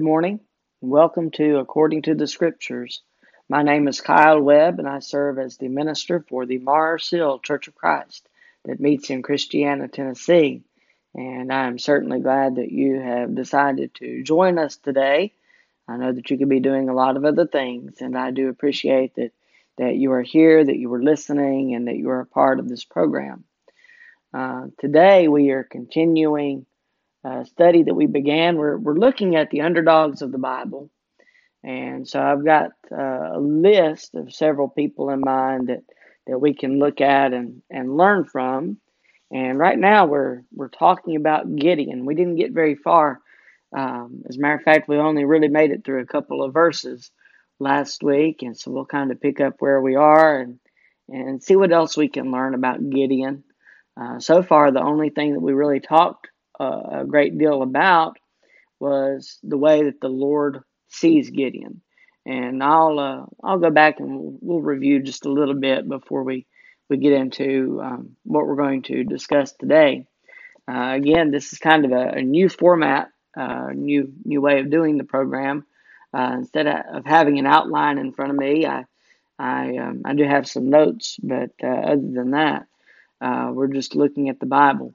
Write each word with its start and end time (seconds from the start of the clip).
Good 0.00 0.06
morning. 0.06 0.40
Welcome 0.80 1.30
to 1.32 1.58
According 1.58 2.02
to 2.04 2.14
the 2.14 2.26
Scriptures. 2.26 3.02
My 3.50 3.62
name 3.62 3.86
is 3.86 4.00
Kyle 4.00 4.40
Webb, 4.40 4.78
and 4.78 4.88
I 4.88 5.00
serve 5.00 5.38
as 5.38 5.58
the 5.58 5.68
minister 5.68 6.24
for 6.26 6.46
the 6.46 6.56
Mars 6.56 7.10
Hill 7.10 7.38
Church 7.38 7.68
of 7.68 7.74
Christ 7.74 8.26
that 8.64 8.80
meets 8.80 9.10
in 9.10 9.22
Christiana, 9.22 9.88
Tennessee. 9.88 10.62
And 11.14 11.52
I 11.52 11.66
am 11.66 11.78
certainly 11.78 12.20
glad 12.20 12.56
that 12.56 12.72
you 12.72 12.98
have 12.98 13.34
decided 13.34 13.94
to 13.96 14.22
join 14.22 14.58
us 14.58 14.78
today. 14.78 15.34
I 15.86 15.98
know 15.98 16.14
that 16.14 16.30
you 16.30 16.38
could 16.38 16.48
be 16.48 16.60
doing 16.60 16.88
a 16.88 16.94
lot 16.94 17.18
of 17.18 17.26
other 17.26 17.46
things, 17.46 18.00
and 18.00 18.16
I 18.16 18.30
do 18.30 18.48
appreciate 18.48 19.16
that, 19.16 19.32
that 19.76 19.96
you 19.96 20.12
are 20.12 20.22
here, 20.22 20.64
that 20.64 20.78
you 20.78 20.90
are 20.94 21.02
listening, 21.02 21.74
and 21.74 21.88
that 21.88 21.98
you 21.98 22.08
are 22.08 22.20
a 22.20 22.26
part 22.26 22.58
of 22.58 22.70
this 22.70 22.84
program. 22.84 23.44
Uh, 24.32 24.68
today 24.78 25.28
we 25.28 25.50
are 25.50 25.62
continuing 25.62 26.64
a 27.24 27.44
study 27.44 27.82
that 27.82 27.94
we 27.94 28.06
began. 28.06 28.56
We're, 28.56 28.78
we're 28.78 28.98
looking 28.98 29.36
at 29.36 29.50
the 29.50 29.62
underdogs 29.62 30.22
of 30.22 30.32
the 30.32 30.38
Bible. 30.38 30.90
And 31.62 32.08
so 32.08 32.20
I've 32.20 32.44
got 32.44 32.70
uh, 32.90 33.36
a 33.36 33.40
list 33.40 34.14
of 34.14 34.32
several 34.32 34.68
people 34.68 35.10
in 35.10 35.20
mind 35.20 35.68
that, 35.68 35.82
that 36.26 36.38
we 36.38 36.54
can 36.54 36.78
look 36.78 37.00
at 37.00 37.32
and, 37.34 37.62
and 37.70 37.96
learn 37.96 38.24
from. 38.24 38.78
And 39.30 39.58
right 39.58 39.78
now 39.78 40.06
we're 40.06 40.42
we're 40.52 40.68
talking 40.68 41.16
about 41.16 41.54
Gideon. 41.54 42.04
We 42.04 42.14
didn't 42.14 42.36
get 42.36 42.52
very 42.52 42.74
far. 42.74 43.20
Um, 43.76 44.22
as 44.28 44.36
a 44.36 44.40
matter 44.40 44.56
of 44.56 44.62
fact, 44.62 44.88
we 44.88 44.96
only 44.96 45.24
really 45.24 45.48
made 45.48 45.70
it 45.70 45.84
through 45.84 46.02
a 46.02 46.06
couple 46.06 46.42
of 46.42 46.52
verses 46.52 47.12
last 47.60 48.02
week, 48.02 48.42
and 48.42 48.58
so 48.58 48.72
we'll 48.72 48.86
kind 48.86 49.12
of 49.12 49.20
pick 49.20 49.40
up 49.40 49.54
where 49.60 49.80
we 49.80 49.94
are 49.94 50.40
and 50.40 50.58
and 51.08 51.42
see 51.42 51.54
what 51.54 51.72
else 51.72 51.96
we 51.96 52.08
can 52.08 52.32
learn 52.32 52.54
about 52.54 52.88
Gideon. 52.90 53.44
Uh, 54.00 54.18
so 54.18 54.42
far, 54.42 54.72
the 54.72 54.82
only 54.82 55.10
thing 55.10 55.34
that 55.34 55.40
we 55.40 55.52
really 55.52 55.80
talked 55.80 56.28
a 56.64 57.04
great 57.06 57.38
deal 57.38 57.62
about 57.62 58.18
was 58.80 59.38
the 59.42 59.58
way 59.58 59.84
that 59.84 60.00
the 60.00 60.08
Lord 60.08 60.60
sees 60.88 61.30
Gideon. 61.30 61.82
And 62.26 62.62
I'll 62.62 62.98
uh, 62.98 63.24
I'll 63.42 63.58
go 63.58 63.70
back 63.70 64.00
and 64.00 64.18
we'll, 64.18 64.38
we'll, 64.40 64.60
review 64.60 65.02
just 65.02 65.24
a 65.24 65.32
little 65.32 65.54
bit 65.54 65.88
before 65.88 66.22
we 66.22 66.46
we 66.88 66.98
get 66.98 67.12
into 67.12 67.80
um, 67.82 68.16
what 68.24 68.46
we're 68.46 68.56
going 68.56 68.82
to 68.82 69.04
discuss 69.04 69.52
today. 69.52 70.06
Uh, 70.68 70.92
again, 70.94 71.30
this 71.30 71.52
is 71.52 71.58
kind 71.58 71.84
of 71.84 71.92
a, 71.92 72.18
a 72.18 72.22
new 72.22 72.48
format, 72.48 73.08
uh, 73.36 73.68
new 73.74 74.12
new 74.24 74.40
way 74.40 74.60
of 74.60 74.70
doing 74.70 74.98
the 74.98 75.04
program. 75.04 75.64
Uh, 76.12 76.32
instead 76.38 76.66
of 76.66 77.06
having 77.06 77.38
an 77.38 77.46
outline 77.46 77.96
in 77.96 78.12
front 78.12 78.32
of 78.32 78.36
me, 78.36 78.66
I 78.66 78.84
I 79.38 79.78
um, 79.78 80.02
I 80.04 80.14
do 80.14 80.24
have 80.24 80.46
some 80.46 80.68
notes, 80.68 81.16
but 81.22 81.52
uh, 81.62 81.66
other 81.66 82.10
than 82.12 82.32
that, 82.32 82.66
uh, 83.22 83.50
we're 83.52 83.68
just 83.68 83.94
looking 83.94 84.28
at 84.28 84.40
the 84.40 84.46
Bible 84.46 84.94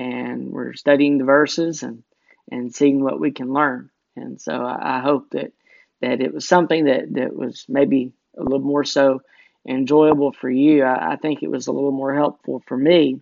and 0.00 0.50
we're 0.50 0.72
studying 0.72 1.18
the 1.18 1.24
verses 1.24 1.82
and 1.82 2.02
and 2.50 2.74
seeing 2.74 3.04
what 3.04 3.20
we 3.20 3.30
can 3.30 3.52
learn. 3.52 3.90
And 4.16 4.40
so 4.40 4.52
I, 4.52 4.96
I 4.96 5.00
hope 5.00 5.30
that 5.32 5.52
that 6.00 6.20
it 6.20 6.32
was 6.32 6.48
something 6.48 6.86
that 6.86 7.12
that 7.14 7.36
was 7.36 7.66
maybe 7.68 8.12
a 8.36 8.42
little 8.42 8.60
more 8.60 8.84
so 8.84 9.20
enjoyable 9.68 10.32
for 10.32 10.50
you. 10.50 10.82
I, 10.82 11.12
I 11.12 11.16
think 11.16 11.42
it 11.42 11.50
was 11.50 11.66
a 11.66 11.72
little 11.72 11.92
more 11.92 12.14
helpful 12.14 12.62
for 12.66 12.76
me. 12.76 13.20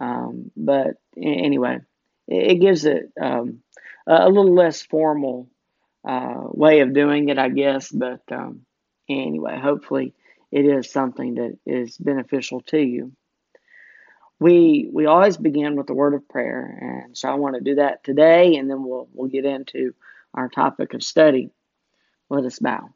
Um, 0.00 0.52
but 0.56 0.96
anyway, 1.16 1.80
it, 2.28 2.52
it 2.52 2.60
gives 2.60 2.84
it 2.84 3.10
um, 3.20 3.60
a, 4.06 4.28
little 4.28 4.54
less 4.54 4.82
formal 4.82 5.48
uh, 6.06 6.42
way 6.44 6.80
of 6.80 6.94
doing 6.94 7.28
it, 7.28 7.38
I 7.38 7.48
guess. 7.48 7.90
But 7.90 8.22
um, 8.30 8.60
anyway, 9.08 9.58
hopefully 9.58 10.14
it 10.52 10.64
is 10.64 10.90
something 10.90 11.34
that 11.34 11.58
is 11.66 11.98
beneficial 11.98 12.60
to 12.62 12.78
you 12.78 13.12
we 14.40 14.88
we 14.92 15.06
always 15.06 15.36
begin 15.36 15.76
with 15.76 15.86
the 15.86 15.94
word 15.94 16.14
of 16.14 16.28
prayer, 16.28 17.04
and 17.04 17.16
so 17.16 17.28
I 17.28 17.34
want 17.34 17.54
to 17.54 17.60
do 17.60 17.76
that 17.76 18.04
today, 18.04 18.56
and 18.56 18.68
then 18.68 18.84
we'll 18.84 19.08
we'll 19.12 19.28
get 19.28 19.44
into 19.44 19.94
our 20.34 20.48
topic 20.48 20.94
of 20.94 21.02
study. 21.02 21.50
Let 22.28 22.44
us 22.44 22.58
bow. 22.58 22.90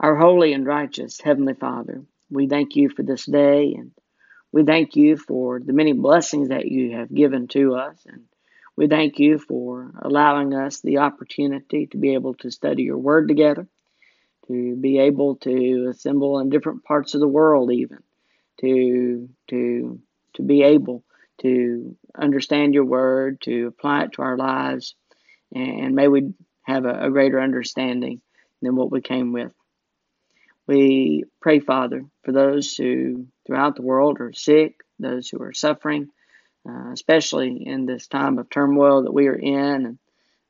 Our 0.00 0.16
holy 0.16 0.52
and 0.52 0.66
righteous 0.66 1.20
Heavenly 1.20 1.54
Father, 1.54 2.02
we 2.30 2.48
thank 2.48 2.74
you 2.74 2.88
for 2.88 3.02
this 3.04 3.24
day, 3.24 3.74
and 3.78 3.92
we 4.50 4.64
thank 4.64 4.96
you 4.96 5.16
for 5.16 5.60
the 5.60 5.72
many 5.72 5.92
blessings 5.92 6.48
that 6.48 6.66
you 6.66 6.96
have 6.96 7.14
given 7.14 7.46
to 7.48 7.76
us, 7.76 8.04
and 8.06 8.24
we 8.76 8.88
thank 8.88 9.20
you 9.20 9.38
for 9.38 9.92
allowing 10.02 10.52
us 10.54 10.80
the 10.80 10.98
opportunity 10.98 11.86
to 11.86 11.96
be 11.96 12.14
able 12.14 12.34
to 12.34 12.50
study 12.50 12.82
your 12.82 12.98
word 12.98 13.28
together, 13.28 13.68
to 14.48 14.76
be 14.76 14.98
able 14.98 15.36
to 15.36 15.88
assemble 15.90 16.40
in 16.40 16.50
different 16.50 16.82
parts 16.82 17.14
of 17.14 17.20
the 17.20 17.28
world, 17.28 17.70
even 17.70 17.98
to 18.62 19.28
to 19.48 20.00
to 20.34 20.42
be 20.42 20.62
able 20.62 21.04
to 21.42 21.96
understand 22.16 22.72
your 22.72 22.84
word, 22.84 23.40
to 23.42 23.66
apply 23.66 24.04
it 24.04 24.12
to 24.12 24.22
our 24.22 24.36
lives, 24.36 24.94
and 25.54 25.94
may 25.94 26.08
we 26.08 26.32
have 26.62 26.84
a, 26.84 27.06
a 27.06 27.10
greater 27.10 27.40
understanding 27.40 28.20
than 28.62 28.76
what 28.76 28.90
we 28.90 29.00
came 29.00 29.32
with. 29.32 29.52
We 30.66 31.24
pray, 31.40 31.58
Father, 31.58 32.04
for 32.22 32.32
those 32.32 32.76
who 32.76 33.26
throughout 33.46 33.74
the 33.74 33.82
world 33.82 34.20
are 34.20 34.32
sick, 34.32 34.76
those 34.98 35.28
who 35.28 35.42
are 35.42 35.52
suffering, 35.52 36.08
uh, 36.68 36.92
especially 36.92 37.66
in 37.66 37.84
this 37.84 38.06
time 38.06 38.38
of 38.38 38.48
turmoil 38.48 39.02
that 39.02 39.12
we 39.12 39.26
are 39.26 39.34
in. 39.34 39.86
And, 39.86 39.98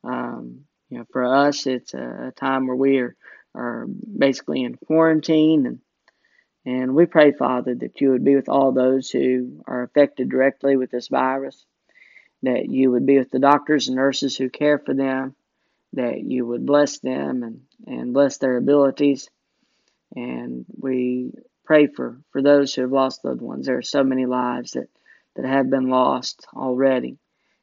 um, 0.04 0.64
you 0.90 0.98
know, 0.98 1.06
for 1.10 1.24
us, 1.24 1.66
it's 1.66 1.94
a, 1.94 2.28
a 2.28 2.32
time 2.32 2.66
where 2.66 2.76
we 2.76 2.98
are, 2.98 3.16
are 3.54 3.86
basically 3.86 4.62
in 4.62 4.74
quarantine 4.74 5.66
and 5.66 5.78
and 6.64 6.94
we 6.94 7.06
pray, 7.06 7.32
Father, 7.32 7.74
that 7.74 8.00
you 8.00 8.10
would 8.10 8.24
be 8.24 8.36
with 8.36 8.48
all 8.48 8.72
those 8.72 9.10
who 9.10 9.62
are 9.66 9.82
affected 9.82 10.30
directly 10.30 10.76
with 10.76 10.90
this 10.90 11.08
virus, 11.08 11.64
that 12.42 12.70
you 12.70 12.92
would 12.92 13.06
be 13.06 13.18
with 13.18 13.30
the 13.30 13.40
doctors 13.40 13.88
and 13.88 13.96
nurses 13.96 14.36
who 14.36 14.48
care 14.48 14.78
for 14.78 14.94
them, 14.94 15.34
that 15.94 16.20
you 16.20 16.46
would 16.46 16.64
bless 16.64 16.98
them 17.00 17.42
and, 17.42 17.60
and 17.86 18.12
bless 18.14 18.38
their 18.38 18.56
abilities. 18.56 19.28
And 20.14 20.64
we 20.78 21.32
pray 21.64 21.88
for, 21.88 22.20
for 22.30 22.42
those 22.42 22.74
who 22.74 22.82
have 22.82 22.92
lost 22.92 23.24
loved 23.24 23.40
ones. 23.40 23.66
There 23.66 23.78
are 23.78 23.82
so 23.82 24.04
many 24.04 24.26
lives 24.26 24.72
that, 24.72 24.88
that 25.34 25.44
have 25.44 25.68
been 25.68 25.88
lost 25.88 26.46
already, 26.54 27.18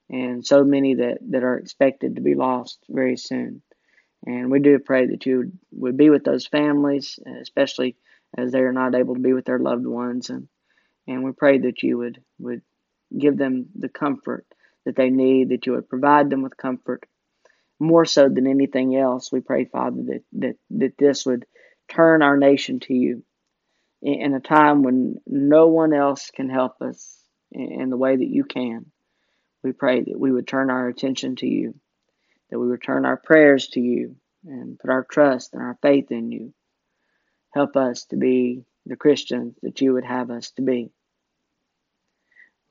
and 0.09 0.45
so 0.45 0.63
many 0.63 0.95
that, 0.95 1.19
that 1.29 1.43
are 1.43 1.57
expected 1.57 2.15
to 2.15 2.21
be 2.21 2.35
lost 2.35 2.79
very 2.89 3.17
soon. 3.17 3.61
And 4.25 4.51
we 4.51 4.59
do 4.59 4.79
pray 4.79 5.07
that 5.07 5.25
you 5.25 5.53
would, 5.71 5.95
be 5.95 6.09
with 6.09 6.25
those 6.25 6.47
families, 6.47 7.19
especially 7.41 7.95
as 8.37 8.51
they 8.51 8.59
are 8.59 8.73
not 8.73 8.95
able 8.95 9.15
to 9.15 9.21
be 9.21 9.33
with 9.33 9.45
their 9.45 9.59
loved 9.59 9.85
ones. 9.85 10.29
And 10.29 10.47
and 11.07 11.23
we 11.23 11.31
pray 11.31 11.59
that 11.59 11.81
you 11.83 11.97
would 11.97 12.21
would 12.39 12.61
give 13.17 13.37
them 13.37 13.67
the 13.75 13.89
comfort 13.89 14.45
that 14.85 14.95
they 14.95 15.09
need 15.09 15.49
that 15.49 15.65
you 15.65 15.73
would 15.73 15.89
provide 15.89 16.29
them 16.29 16.41
with 16.41 16.55
comfort 16.55 17.05
more 17.79 18.05
so 18.05 18.29
than 18.29 18.47
anything 18.47 18.95
else. 18.95 19.31
We 19.31 19.41
pray 19.41 19.65
father 19.65 20.03
that 20.03 20.23
that, 20.33 20.55
that 20.71 20.97
this 20.97 21.25
would 21.25 21.45
turn 21.89 22.21
our 22.21 22.37
nation 22.37 22.79
to 22.81 22.93
you 22.93 23.23
in 24.01 24.33
a 24.33 24.39
time 24.39 24.83
when 24.83 25.15
no 25.27 25.67
one 25.67 25.93
else 25.93 26.31
can 26.31 26.49
help 26.49 26.81
us 26.81 27.17
in 27.51 27.89
the 27.89 27.97
way 27.97 28.15
that 28.15 28.29
you 28.29 28.43
can. 28.43 28.85
We 29.63 29.73
pray 29.73 30.01
that 30.01 30.17
we 30.17 30.31
would 30.31 30.47
turn 30.47 30.69
our 30.69 30.87
attention 30.87 31.35
to 31.37 31.47
you 31.47 31.73
that 32.49 32.59
we 32.59 32.67
would 32.67 32.83
turn 32.83 33.05
our 33.05 33.17
prayers 33.17 33.67
to 33.69 33.79
you 33.79 34.15
and 34.45 34.79
put 34.79 34.89
our 34.89 35.03
trust 35.03 35.53
and 35.53 35.61
our 35.61 35.77
faith 35.81 36.11
in 36.11 36.31
you 36.31 36.53
Help 37.51 37.75
us 37.75 38.05
to 38.05 38.15
be 38.15 38.63
the 38.85 38.95
Christians 38.95 39.55
that 39.63 39.81
you 39.81 39.93
would 39.93 40.05
have 40.05 40.29
us 40.31 40.51
to 40.51 40.61
be. 40.61 40.91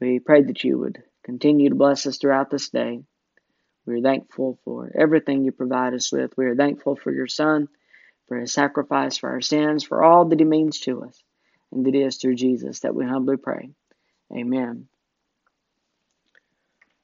We 0.00 0.20
pray 0.20 0.42
that 0.42 0.62
you 0.62 0.78
would 0.78 1.02
continue 1.24 1.70
to 1.70 1.74
bless 1.74 2.06
us 2.06 2.18
throughout 2.18 2.50
this 2.50 2.68
day. 2.68 3.00
We 3.86 3.98
are 3.98 4.02
thankful 4.02 4.58
for 4.64 4.90
everything 4.94 5.44
you 5.44 5.52
provide 5.52 5.94
us 5.94 6.12
with. 6.12 6.36
We 6.36 6.46
are 6.46 6.54
thankful 6.54 6.96
for 6.96 7.12
your 7.12 7.26
Son, 7.26 7.68
for 8.26 8.38
his 8.38 8.52
sacrifice 8.52 9.16
for 9.18 9.30
our 9.30 9.40
sins, 9.40 9.82
for 9.82 10.04
all 10.04 10.26
that 10.26 10.38
he 10.38 10.44
means 10.44 10.80
to 10.80 11.04
us. 11.04 11.22
And 11.72 11.86
it 11.86 11.96
is 11.96 12.16
through 12.16 12.36
Jesus 12.36 12.80
that 12.80 12.94
we 12.94 13.04
humbly 13.04 13.36
pray. 13.36 13.70
Amen. 14.32 14.88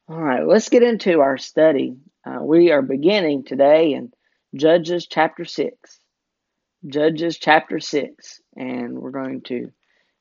All 0.09 0.21
right, 0.21 0.47
let's 0.47 0.69
get 0.69 0.82
into 0.82 1.21
our 1.21 1.38
study. 1.38 1.97
Uh, 2.25 2.43
we 2.43 2.71
are 2.71 2.82
beginning 2.82 3.44
today 3.44 3.94
in 3.94 4.12
Judges 4.55 5.06
chapter 5.06 5.44
6. 5.44 6.03
Judges 6.86 7.38
chapter 7.38 7.81
6, 7.81 8.40
and 8.56 8.98
we're 8.98 9.10
going 9.10 9.40
to 9.42 9.72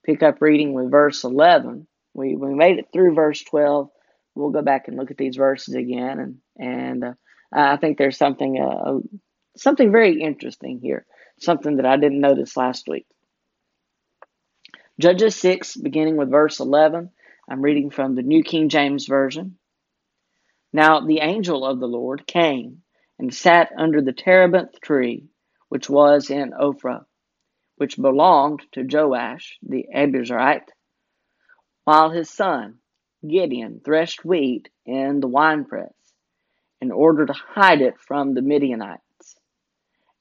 pick 0.05 0.23
up 0.23 0.41
reading 0.41 0.73
with 0.73 0.91
verse 0.91 1.25
11. 1.25 1.87
We, 2.13 2.37
we 2.37 2.53
made 2.53 2.79
it 2.79 2.87
through 2.93 3.15
verse 3.15 3.43
12. 3.43 3.89
We'll 4.33 4.51
go 4.51 4.61
back 4.61 4.87
and 4.87 4.95
look 4.95 5.11
at 5.11 5.17
these 5.17 5.35
verses 5.35 5.75
again, 5.75 6.19
and, 6.19 6.37
and 6.57 7.03
uh, 7.03 7.13
I 7.51 7.75
think 7.75 7.97
there's 7.97 8.17
something, 8.17 8.61
uh, 8.61 8.99
something 9.57 9.91
very 9.91 10.21
interesting 10.21 10.79
here, 10.79 11.05
something 11.37 11.77
that 11.77 11.85
I 11.85 11.97
didn't 11.97 12.21
notice 12.21 12.55
last 12.55 12.87
week. 12.87 13.07
Judges 14.99 15.35
6, 15.35 15.75
beginning 15.75 16.15
with 16.15 16.31
verse 16.31 16.61
11. 16.61 17.09
I'm 17.49 17.61
reading 17.61 17.89
from 17.89 18.15
the 18.15 18.21
New 18.21 18.41
King 18.41 18.69
James 18.69 19.05
Version. 19.05 19.57
Now 20.71 21.01
the 21.01 21.19
angel 21.19 21.65
of 21.65 21.81
the 21.81 21.87
Lord 21.87 22.25
came 22.25 22.83
and 23.19 23.33
sat 23.33 23.71
under 23.77 24.01
the 24.01 24.13
terebinth 24.13 24.79
tree 24.79 25.27
which 25.73 25.89
was 25.89 26.29
in 26.29 26.51
Ophrah, 26.51 27.03
which 27.77 27.97
belonged 27.97 28.61
to 28.73 28.87
Joash 28.87 29.57
the 29.63 29.87
Abiezrite, 29.91 30.69
while 31.83 32.11
his 32.11 32.29
son 32.29 32.77
Gideon 33.27 33.81
threshed 33.83 34.23
wheat 34.23 34.69
in 34.85 35.19
the 35.19 35.27
winepress. 35.27 35.95
in 36.79 36.91
order 36.91 37.25
to 37.25 37.33
hide 37.33 37.81
it 37.81 37.99
from 37.99 38.35
the 38.35 38.43
Midianites. 38.43 39.35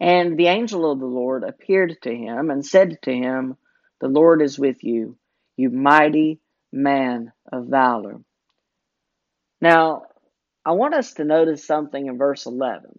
And 0.00 0.38
the 0.38 0.46
angel 0.46 0.90
of 0.90 1.00
the 1.00 1.04
Lord 1.04 1.44
appeared 1.44 2.00
to 2.00 2.16
him 2.16 2.48
and 2.48 2.64
said 2.64 3.02
to 3.02 3.12
him, 3.12 3.58
The 4.00 4.08
Lord 4.08 4.40
is 4.40 4.58
with 4.58 4.82
you, 4.82 5.19
you 5.58 5.69
mighty 5.69 6.40
man 6.72 7.31
of 7.52 7.66
valor. 7.66 8.22
Now, 9.60 10.05
I 10.64 10.72
want 10.72 10.94
us 10.94 11.12
to 11.14 11.25
notice 11.25 11.62
something 11.66 12.06
in 12.06 12.16
verse 12.16 12.46
11. 12.46 12.98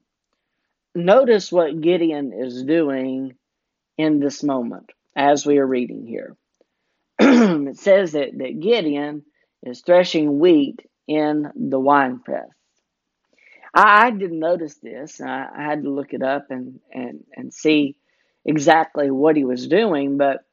Notice 0.96 1.52
what 1.52 1.82
Gideon 1.82 2.34
is 2.34 2.64
doing 2.64 3.36
in 3.98 4.20
this 4.20 4.44
moment 4.44 4.92
as 5.16 5.46
we 5.46 5.58
are 5.58 5.66
reading 5.66 6.06
here. 6.06 6.36
it 7.20 7.78
says 7.78 8.12
that, 8.12 8.38
that 8.38 8.60
Gideon 8.60 9.24
is 9.64 9.82
threshing 9.82 10.40
wheat 10.40 10.80
in 11.08 11.48
the 11.56 11.80
winepress. 11.80 12.50
I, 13.74 14.08
I 14.08 14.12
didn't 14.12 14.40
notice 14.40 14.76
this. 14.76 15.20
I, 15.20 15.48
I 15.56 15.64
had 15.64 15.84
to 15.84 15.90
look 15.90 16.14
it 16.14 16.22
up 16.22 16.52
and, 16.52 16.80
and, 16.94 17.24
and 17.36 17.54
see 17.54 17.96
exactly 18.46 19.10
what 19.10 19.36
he 19.36 19.46
was 19.46 19.68
doing, 19.68 20.18
but 20.18 20.46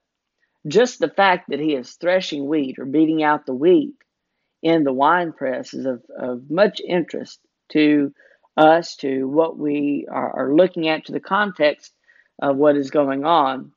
just 0.67 1.01
the 1.01 1.09
fact 1.09 1.51
that 1.51 1.61
he 1.61 1.75
is 1.75 1.93
threshing 1.95 2.49
wheat 2.49 2.79
or 2.79 2.87
beating 2.87 3.23
out 3.23 3.47
the 3.47 3.55
wheat 3.55 3.95
in 4.63 4.85
the 4.85 4.93
wine 4.93 5.33
press 5.33 5.75
is 5.75 5.87
of, 5.87 6.03
of 6.19 6.51
much 6.51 6.81
interest 6.87 7.41
to 7.71 8.13
us, 8.57 8.97
to 8.97 9.27
what 9.29 9.57
we 9.57 10.07
are, 10.11 10.53
looking 10.55 10.89
at, 10.89 11.07
to 11.07 11.13
the 11.13 11.21
context 11.21 11.93
of 12.41 12.57
what 12.57 12.77
is 12.77 12.91
going 12.91 13.25
on. 13.25 13.73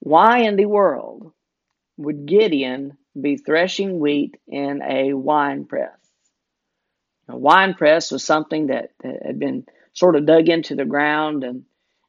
Why 0.00 0.40
in 0.40 0.56
the 0.56 0.66
world 0.66 1.32
would 1.96 2.26
Gideon 2.26 2.96
be 3.20 3.36
threshing 3.36 3.98
wheat 4.00 4.36
in 4.46 4.82
a 4.82 5.14
wine 5.14 5.64
press? 5.64 5.96
A 7.28 7.36
wine 7.36 7.74
press 7.74 8.10
was 8.10 8.24
something 8.24 8.66
that, 8.66 8.90
had 9.02 9.38
been 9.38 9.66
sort 9.92 10.16
of 10.16 10.26
dug 10.26 10.48
into 10.48 10.74
the 10.74 10.84
ground 10.84 11.44
and 11.44 11.64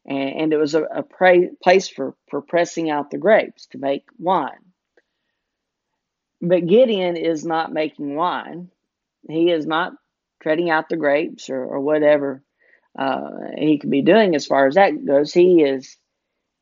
and, 0.06 0.42
and 0.42 0.54
it 0.54 0.58
was 0.58 0.76
a, 0.76 0.84
a 0.84 1.04
pra- 1.04 1.50
place 1.62 1.88
for, 1.88 2.16
for 2.30 2.42
pressing 2.42 2.90
out 2.90 3.12
the 3.12 3.18
grapes 3.18 3.68
to 3.68 3.78
make 3.78 4.06
wine. 4.18 4.52
But 6.42 6.68
Gideon 6.68 7.18
is 7.18 7.46
not 7.46 7.74
making 7.74 8.16
wine. 8.16 8.70
He 9.28 9.50
is 9.50 9.66
not 9.66 9.94
treading 10.42 10.70
out 10.70 10.90
the 10.90 10.98
grapes 10.98 11.50
or, 11.50 11.64
or 11.64 11.80
whatever 11.80 12.44
uh, 12.98 13.30
he 13.58 13.78
could 13.78 13.90
be 13.90 14.02
doing 14.02 14.36
as 14.36 14.46
far 14.46 14.68
as 14.68 14.76
that 14.76 15.06
goes. 15.06 15.34
He 15.34 15.64
is 15.64 15.98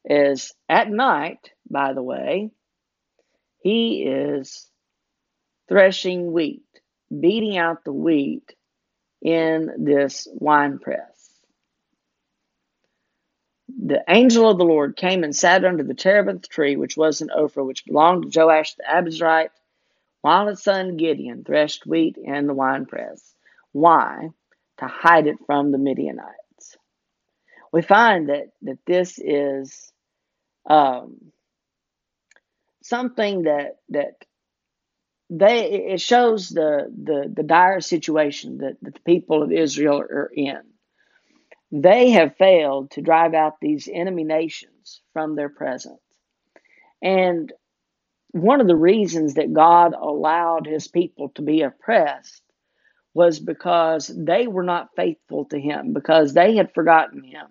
is 0.06 0.54
at 0.68 0.90
night, 0.90 1.52
by 1.70 1.94
the 1.94 2.04
way, 2.04 2.52
he 3.60 4.04
is 4.04 4.68
threshing 5.70 6.34
wheat 6.34 6.64
beating 7.20 7.58
out 7.58 7.84
the 7.84 7.94
wheat 7.94 8.56
in 9.22 9.72
this 9.78 10.28
wine 10.32 10.80
press. 10.80 11.10
The 13.86 14.04
angel 14.08 14.50
of 14.50 14.58
the 14.58 14.66
Lord 14.66 14.96
came 14.96 15.24
and 15.24 15.36
sat 15.36 15.66
under 15.66 15.84
the 15.84 15.94
terebinth 15.94 16.48
tree, 16.50 16.76
which 16.76 16.98
was 16.98 17.22
in 17.22 17.30
Ophrah, 17.30 17.66
which 17.66 17.86
belonged 17.86 18.32
to 18.32 18.40
Joash 18.40 18.76
the 18.76 18.84
Abiezrite, 18.84 19.50
while 20.22 20.48
his 20.48 20.62
son 20.62 20.98
Gideon 20.98 21.44
threshed 21.44 21.86
wheat 21.86 22.18
in 22.18 22.48
the 22.48 22.54
winepress. 22.54 23.34
Why? 23.74 24.30
To 24.80 24.88
hide 24.88 25.28
it 25.28 25.38
from 25.46 25.72
the 25.72 25.78
Midianites. 25.78 26.78
We 27.72 27.82
find 27.82 28.30
that, 28.30 28.52
that 28.64 28.80
this 28.86 29.20
is 29.20 29.92
um, 30.70 31.18
something 32.84 33.44
that 33.44 33.78
that 33.90 34.26
they 35.30 35.72
it 35.72 36.02
shows 36.02 36.50
the 36.50 36.92
the, 37.04 37.32
the 37.34 37.44
dire 37.44 37.82
situation 37.82 38.60
that, 38.60 38.78
that 38.82 38.94
the 38.96 39.00
people 39.02 39.42
of 39.42 39.52
Israel 39.52 40.00
are 40.00 40.32
in. 40.34 40.62
They 41.72 42.12
have 42.12 42.38
failed 42.38 42.92
to 42.92 43.02
drive 43.02 43.34
out 43.34 43.60
these 43.60 43.90
enemy 43.92 44.24
nations 44.24 45.02
from 45.12 45.36
their 45.36 45.50
presence. 45.50 46.00
And 47.02 47.52
one 48.32 48.62
of 48.62 48.68
the 48.68 48.76
reasons 48.76 49.36
that 49.36 49.54
God 49.54 49.94
allowed 49.94 50.68
his 50.68 50.88
people 50.88 51.30
to 51.30 51.42
be 51.42 51.64
oppressed 51.64 52.43
was 53.14 53.40
because 53.40 54.08
they 54.08 54.48
were 54.48 54.64
not 54.64 54.96
faithful 54.96 55.46
to 55.46 55.60
him, 55.60 55.94
because 55.94 56.34
they 56.34 56.56
had 56.56 56.74
forgotten 56.74 57.24
him. 57.24 57.48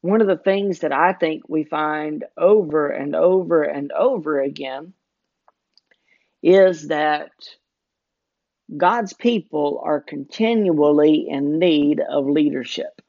One 0.00 0.20
of 0.20 0.26
the 0.26 0.36
things 0.36 0.80
that 0.80 0.92
I 0.92 1.12
think 1.12 1.48
we 1.48 1.64
find 1.64 2.24
over 2.36 2.88
and 2.88 3.14
over 3.14 3.62
and 3.62 3.92
over 3.92 4.40
again 4.40 4.94
is 6.42 6.88
that 6.88 7.30
God's 8.76 9.12
people 9.12 9.80
are 9.84 10.00
continually 10.00 11.26
in 11.28 11.58
need 11.58 12.00
of 12.00 12.26
leadership. 12.26 13.00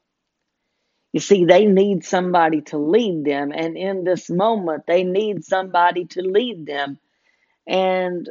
You 1.12 1.20
see, 1.20 1.44
they 1.44 1.64
need 1.66 2.04
somebody 2.04 2.62
to 2.62 2.78
lead 2.78 3.24
them, 3.24 3.52
and 3.54 3.76
in 3.76 4.04
this 4.04 4.28
moment, 4.28 4.84
they 4.86 5.04
need 5.04 5.44
somebody 5.44 6.06
to 6.06 6.22
lead 6.22 6.66
them, 6.66 6.98
and 7.68 8.28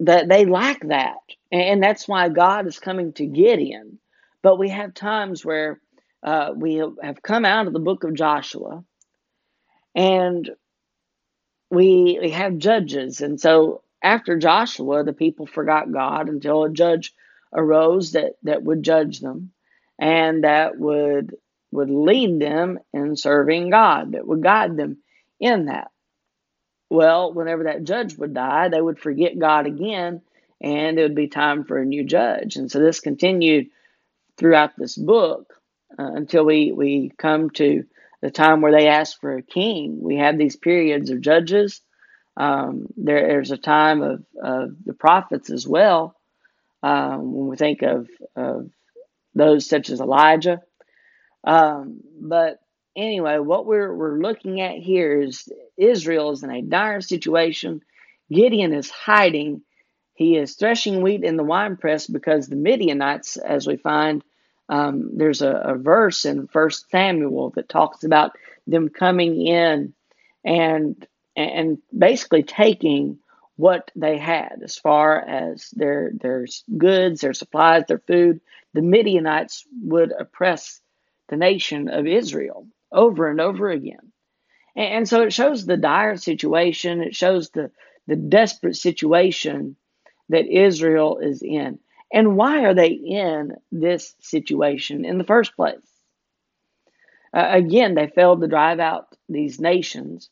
that 0.00 0.28
they 0.28 0.46
lack 0.46 0.86
that, 0.88 1.18
and 1.52 1.82
that's 1.82 2.08
why 2.08 2.28
God 2.28 2.66
is 2.66 2.78
coming 2.78 3.12
to 3.14 3.26
Gideon. 3.26 3.98
But 4.42 4.58
we 4.58 4.68
have 4.68 4.94
times 4.94 5.44
where 5.44 5.80
uh, 6.22 6.52
we 6.54 6.82
have 7.02 7.22
come 7.22 7.44
out 7.44 7.66
of 7.66 7.72
the 7.72 7.78
book 7.78 8.04
of 8.04 8.14
Joshua, 8.14 8.84
and 9.94 10.50
we, 11.70 12.18
we 12.20 12.30
have 12.30 12.58
judges, 12.58 13.20
and 13.20 13.40
so 13.40 13.82
after 14.02 14.38
Joshua, 14.38 15.02
the 15.04 15.12
people 15.12 15.46
forgot 15.46 15.92
God 15.92 16.28
until 16.28 16.64
a 16.64 16.70
judge 16.70 17.12
arose 17.52 18.12
that, 18.12 18.34
that 18.44 18.62
would 18.62 18.82
judge 18.82 19.20
them 19.20 19.52
and 19.98 20.44
that 20.44 20.78
would 20.78 21.36
would 21.72 21.90
lead 21.90 22.40
them 22.40 22.78
in 22.92 23.16
serving 23.16 23.70
God, 23.70 24.12
that 24.12 24.26
would 24.26 24.42
guide 24.42 24.76
them 24.76 24.98
in 25.40 25.66
that. 25.66 25.90
Well, 26.90 27.32
whenever 27.32 27.64
that 27.64 27.84
judge 27.84 28.16
would 28.16 28.34
die, 28.34 28.68
they 28.68 28.80
would 28.80 28.98
forget 28.98 29.38
God 29.38 29.66
again, 29.66 30.22
and 30.60 30.98
it 30.98 31.02
would 31.02 31.14
be 31.14 31.28
time 31.28 31.64
for 31.64 31.78
a 31.78 31.84
new 31.84 32.04
judge. 32.04 32.56
And 32.56 32.70
so 32.70 32.78
this 32.78 33.00
continued 33.00 33.68
throughout 34.36 34.76
this 34.76 34.96
book 34.96 35.54
uh, 35.98 36.12
until 36.14 36.44
we, 36.44 36.72
we 36.72 37.12
come 37.16 37.50
to 37.50 37.84
the 38.22 38.30
time 38.30 38.60
where 38.60 38.72
they 38.72 38.88
ask 38.88 39.20
for 39.20 39.36
a 39.36 39.42
king. 39.42 39.98
We 40.00 40.16
have 40.16 40.38
these 40.38 40.56
periods 40.56 41.10
of 41.10 41.20
judges 41.20 41.80
um, 42.36 42.86
there, 42.96 43.26
there's 43.26 43.50
a 43.50 43.56
time 43.56 44.02
of, 44.02 44.24
of 44.42 44.76
the 44.84 44.92
prophets 44.92 45.50
as 45.50 45.66
well. 45.66 46.14
Um, 46.82 47.32
when 47.32 47.48
we 47.48 47.56
think 47.56 47.82
of, 47.82 48.08
of 48.36 48.70
those 49.34 49.68
such 49.68 49.90
as 49.90 50.00
Elijah. 50.00 50.60
Um, 51.42 52.00
but 52.20 52.60
anyway, 52.96 53.38
what 53.38 53.66
we're, 53.66 53.94
we're 53.94 54.18
looking 54.18 54.60
at 54.60 54.76
here 54.78 55.20
is 55.20 55.48
Israel 55.76 56.32
is 56.32 56.42
in 56.42 56.50
a 56.50 56.62
dire 56.62 57.00
situation. 57.00 57.82
Gideon 58.32 58.72
is 58.72 58.90
hiding. 58.90 59.62
He 60.14 60.36
is 60.36 60.54
threshing 60.54 61.02
wheat 61.02 61.22
in 61.22 61.36
the 61.36 61.44
winepress 61.44 62.06
because 62.06 62.48
the 62.48 62.56
Midianites, 62.56 63.36
as 63.36 63.66
we 63.66 63.76
find, 63.76 64.24
um, 64.68 65.16
there's 65.16 65.42
a, 65.42 65.52
a, 65.52 65.74
verse 65.76 66.24
in 66.24 66.48
First 66.48 66.90
Samuel 66.90 67.50
that 67.50 67.68
talks 67.68 68.02
about 68.02 68.32
them 68.66 68.88
coming 68.88 69.46
in 69.46 69.94
and 70.44 71.06
and 71.36 71.78
basically 71.96 72.42
taking 72.42 73.18
what 73.54 73.92
they 73.94 74.18
had 74.18 74.60
as 74.64 74.76
far 74.76 75.20
as 75.20 75.70
their 75.70 76.10
their 76.20 76.46
goods, 76.76 77.20
their 77.20 77.32
supplies, 77.32 77.84
their 77.86 78.00
food. 78.00 78.40
The 78.74 78.82
Midianites 78.82 79.64
would 79.82 80.12
oppress 80.18 80.80
the 81.28 81.36
nation 81.36 81.88
of 81.88 82.06
Israel 82.06 82.66
over 82.96 83.28
and 83.30 83.40
over 83.40 83.70
again. 83.70 84.12
And, 84.76 84.94
and 84.94 85.10
so 85.10 85.22
it 85.22 85.34
shows 85.34 85.66
the 85.66 85.78
dire 85.78 86.18
situation, 86.18 87.02
it 87.02 87.16
shows 87.16 87.50
the, 87.50 87.72
the 88.08 88.16
desperate 88.16 88.76
situation 88.76 89.76
that 90.30 90.46
Israel 90.46 91.18
is 91.18 91.42
in. 91.42 91.80
And 92.12 92.36
why 92.36 92.64
are 92.64 92.74
they 92.74 92.90
in 92.90 93.54
this 93.72 94.16
situation 94.20 95.04
in 95.04 95.18
the 95.18 95.24
first 95.24 95.56
place? 95.56 95.86
Uh, 97.34 97.48
again, 97.50 97.94
they 97.94 98.08
failed 98.08 98.42
to 98.42 98.48
drive 98.48 98.80
out 98.80 99.08
these 99.28 99.60
nations 99.60 100.30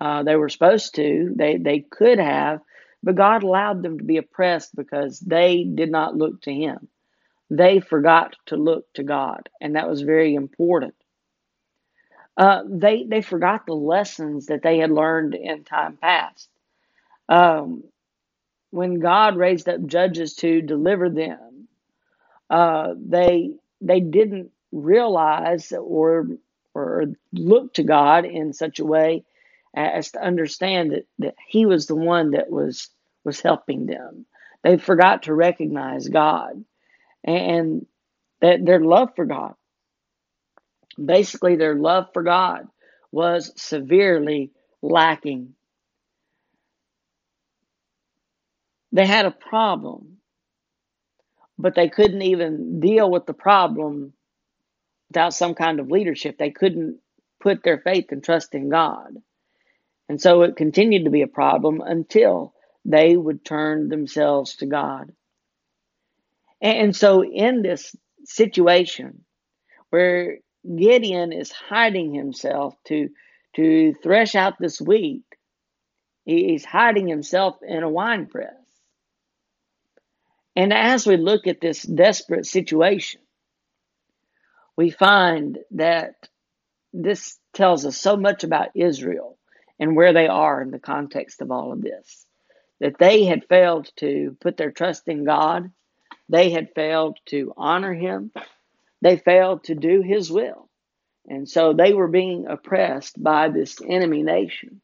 uh, 0.00 0.22
they 0.22 0.36
were 0.36 0.48
supposed 0.48 0.94
to. 0.96 1.32
They 1.36 1.56
they 1.56 1.80
could 1.80 2.18
have, 2.18 2.60
but 3.02 3.16
God 3.16 3.42
allowed 3.42 3.82
them 3.82 3.98
to 3.98 4.04
be 4.04 4.18
oppressed 4.18 4.74
because 4.76 5.18
they 5.20 5.64
did 5.64 5.90
not 5.90 6.16
look 6.16 6.42
to 6.42 6.52
Him. 6.54 6.88
They 7.50 7.80
forgot 7.80 8.36
to 8.46 8.56
look 8.56 8.92
to 8.94 9.02
God, 9.02 9.48
and 9.60 9.76
that 9.76 9.88
was 9.88 10.02
very 10.02 10.34
important. 10.34 10.94
Uh, 12.38 12.62
they 12.68 13.04
they 13.04 13.22
forgot 13.22 13.66
the 13.66 13.74
lessons 13.74 14.48
that 14.48 14.62
they 14.62 14.78
had 14.80 14.92
learned 14.92 15.34
in 15.36 15.64
time 15.64 15.98
past. 15.98 16.50
Um, 17.28 17.84
when 18.70 19.00
God 19.00 19.36
raised 19.36 19.68
up 19.68 19.84
judges 19.86 20.34
to 20.36 20.62
deliver 20.62 21.10
them, 21.10 21.68
uh, 22.50 22.94
they 22.98 23.52
they 23.80 24.00
didn't 24.00 24.50
realize 24.72 25.72
or 25.72 26.28
or 26.74 27.06
look 27.32 27.74
to 27.74 27.84
God 27.84 28.24
in 28.26 28.52
such 28.52 28.80
a 28.80 28.86
way 28.86 29.24
as 29.74 30.12
to 30.12 30.22
understand 30.24 30.92
that, 30.92 31.06
that 31.20 31.36
he 31.48 31.66
was 31.66 31.86
the 31.86 31.96
one 31.96 32.32
that 32.32 32.50
was 32.50 32.90
was 33.24 33.40
helping 33.40 33.86
them. 33.86 34.26
They 34.64 34.78
forgot 34.78 35.24
to 35.24 35.34
recognize 35.34 36.08
God. 36.08 36.64
and 37.24 37.86
that 38.42 38.64
their 38.66 38.80
love 38.80 39.10
for 39.16 39.26
God, 39.26 39.54
basically 41.02 41.56
their 41.56 41.74
love 41.74 42.06
for 42.12 42.22
God, 42.22 42.66
was 43.12 43.52
severely 43.56 44.50
lacking. 44.82 45.54
They 48.92 49.06
had 49.06 49.26
a 49.26 49.30
problem, 49.30 50.18
but 51.58 51.74
they 51.74 51.88
couldn't 51.88 52.22
even 52.22 52.80
deal 52.80 53.10
with 53.10 53.26
the 53.26 53.34
problem 53.34 54.12
without 55.08 55.34
some 55.34 55.54
kind 55.54 55.80
of 55.80 55.90
leadership. 55.90 56.38
They 56.38 56.50
couldn't 56.50 57.00
put 57.40 57.62
their 57.62 57.78
faith 57.78 58.06
and 58.10 58.22
trust 58.22 58.54
in 58.54 58.68
God. 58.68 59.16
And 60.08 60.20
so 60.20 60.42
it 60.42 60.56
continued 60.56 61.04
to 61.04 61.10
be 61.10 61.22
a 61.22 61.28
problem 61.28 61.82
until 61.84 62.54
they 62.84 63.16
would 63.16 63.44
turn 63.44 63.88
themselves 63.88 64.56
to 64.56 64.66
God. 64.66 65.12
And 66.60 66.96
so 66.96 67.22
in 67.24 67.62
this 67.62 67.94
situation 68.24 69.24
where 69.90 70.38
Gideon 70.76 71.32
is 71.32 71.52
hiding 71.52 72.14
himself 72.14 72.74
to 72.86 73.10
to 73.56 73.94
thresh 74.02 74.34
out 74.34 74.58
this 74.58 74.80
wheat, 74.80 75.24
he's 76.24 76.64
hiding 76.64 77.08
himself 77.08 77.56
in 77.66 77.82
a 77.82 77.88
wine 77.88 78.26
press. 78.26 78.54
And 80.54 80.72
as 80.72 81.06
we 81.06 81.16
look 81.16 81.46
at 81.46 81.60
this 81.60 81.82
desperate 81.82 82.46
situation, 82.46 83.20
we 84.76 84.90
find 84.90 85.58
that 85.72 86.14
this 86.92 87.38
tells 87.52 87.84
us 87.86 87.96
so 87.96 88.16
much 88.16 88.44
about 88.44 88.68
Israel 88.74 89.38
and 89.80 89.96
where 89.96 90.12
they 90.12 90.28
are 90.28 90.60
in 90.62 90.70
the 90.70 90.78
context 90.78 91.40
of 91.42 91.50
all 91.50 91.72
of 91.72 91.82
this. 91.82 92.26
That 92.80 92.98
they 92.98 93.24
had 93.24 93.48
failed 93.48 93.90
to 93.96 94.36
put 94.40 94.56
their 94.56 94.70
trust 94.70 95.08
in 95.08 95.24
God, 95.24 95.70
they 96.28 96.50
had 96.50 96.74
failed 96.74 97.18
to 97.26 97.52
honor 97.56 97.94
Him, 97.94 98.30
they 99.00 99.16
failed 99.16 99.64
to 99.64 99.74
do 99.74 100.02
His 100.02 100.30
will. 100.30 100.68
And 101.28 101.48
so 101.48 101.72
they 101.72 101.92
were 101.92 102.08
being 102.08 102.46
oppressed 102.46 103.22
by 103.22 103.50
this 103.50 103.78
enemy 103.86 104.22
nation. 104.22 104.80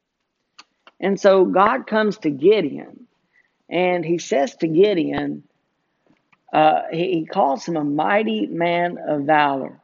And 1.01 1.19
so 1.19 1.45
God 1.45 1.87
comes 1.87 2.19
to 2.19 2.31
Gideon 2.31 3.07
and 3.69 4.05
he 4.05 4.19
says 4.19 4.55
to 4.57 4.69
Gideon, 4.69 5.45
uh, 6.53 6.83
he, 6.93 7.13
he 7.13 7.27
calls 7.27 7.67
him 7.67 7.77
a 7.77 7.85
mighty 7.85 8.47
man 8.47 8.99
of 8.99 9.23
valor. 9.23 9.81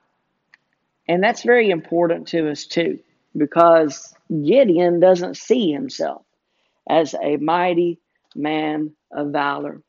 And 1.09 1.23
that's 1.23 1.43
very 1.43 1.71
important 1.71 2.29
to 2.29 2.51
us 2.51 2.67
too, 2.67 3.01
because 3.37 4.15
Gideon 4.29 5.01
doesn't 5.01 5.37
see 5.37 5.73
himself 5.73 6.23
as 6.89 7.15
a 7.21 7.37
mighty 7.37 7.99
man 8.37 8.93
of 9.11 9.33
valor. 9.33 9.83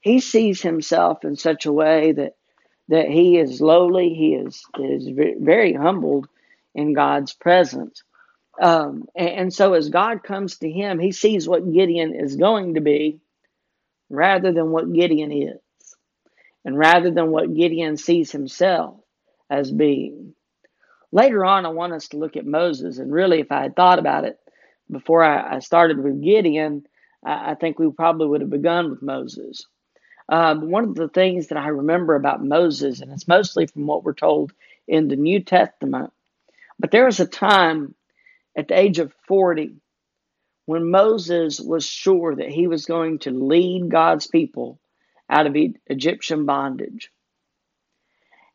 He 0.00 0.20
sees 0.20 0.62
himself 0.62 1.24
in 1.24 1.36
such 1.36 1.66
a 1.66 1.72
way 1.72 2.12
that 2.12 2.36
that 2.88 3.08
he 3.08 3.38
is 3.38 3.60
lowly, 3.60 4.14
he 4.14 4.34
is 4.34 4.64
is 4.78 5.08
very 5.08 5.72
humbled 5.72 6.28
in 6.74 6.94
God's 6.94 7.32
presence. 7.32 8.02
Um, 8.60 9.06
and, 9.14 9.28
and 9.28 9.54
so 9.54 9.74
as 9.74 9.88
God 9.88 10.22
comes 10.22 10.56
to 10.58 10.70
him, 10.70 10.98
he 10.98 11.12
sees 11.12 11.48
what 11.48 11.72
Gideon 11.72 12.14
is 12.14 12.36
going 12.36 12.74
to 12.74 12.80
be 12.80 13.20
rather 14.10 14.52
than 14.52 14.70
what 14.70 14.92
Gideon 14.92 15.30
is, 15.32 15.60
and 16.64 16.76
rather 16.76 17.10
than 17.10 17.30
what 17.30 17.54
Gideon 17.54 17.96
sees 17.96 18.32
himself 18.32 19.00
as 19.50 19.70
being. 19.70 20.34
Later 21.12 21.44
on, 21.44 21.64
I 21.64 21.70
want 21.70 21.92
us 21.92 22.08
to 22.08 22.18
look 22.18 22.36
at 22.36 22.46
Moses. 22.46 22.98
And 22.98 23.12
really, 23.12 23.40
if 23.40 23.50
I 23.50 23.62
had 23.62 23.76
thought 23.76 23.98
about 23.98 24.24
it 24.24 24.38
before 24.90 25.22
I, 25.22 25.56
I 25.56 25.58
started 25.60 26.02
with 26.02 26.22
Gideon, 26.22 26.86
I, 27.24 27.52
I, 27.52 27.54
think 27.54 27.78
we 27.78 27.90
probably 27.90 28.26
would 28.26 28.42
have 28.42 28.50
begun 28.50 28.90
with 28.90 29.02
Moses. 29.02 29.66
Um, 30.28 30.70
one 30.70 30.84
of 30.84 30.94
the 30.94 31.08
things 31.08 31.48
that 31.48 31.58
I 31.58 31.68
remember 31.68 32.14
about 32.14 32.44
Moses, 32.44 33.00
and 33.00 33.12
it's 33.12 33.28
mostly 33.28 33.66
from 33.66 33.86
what 33.86 34.04
we're 34.04 34.14
told 34.14 34.52
in 34.86 35.08
the 35.08 35.16
New 35.16 35.40
Testament, 35.40 36.12
but 36.78 36.90
there 36.90 37.06
was 37.06 37.20
a 37.20 37.26
time 37.26 37.94
at 38.56 38.68
the 38.68 38.78
age 38.78 38.98
of 38.98 39.12
40 39.26 39.76
when 40.66 40.90
Moses 40.90 41.60
was 41.60 41.86
sure 41.86 42.34
that 42.36 42.50
he 42.50 42.66
was 42.66 42.84
going 42.84 43.20
to 43.20 43.30
lead 43.30 43.90
God's 43.90 44.26
people 44.26 44.78
out 45.30 45.46
of 45.46 45.56
Egyptian 45.86 46.44
bondage. 46.46 47.10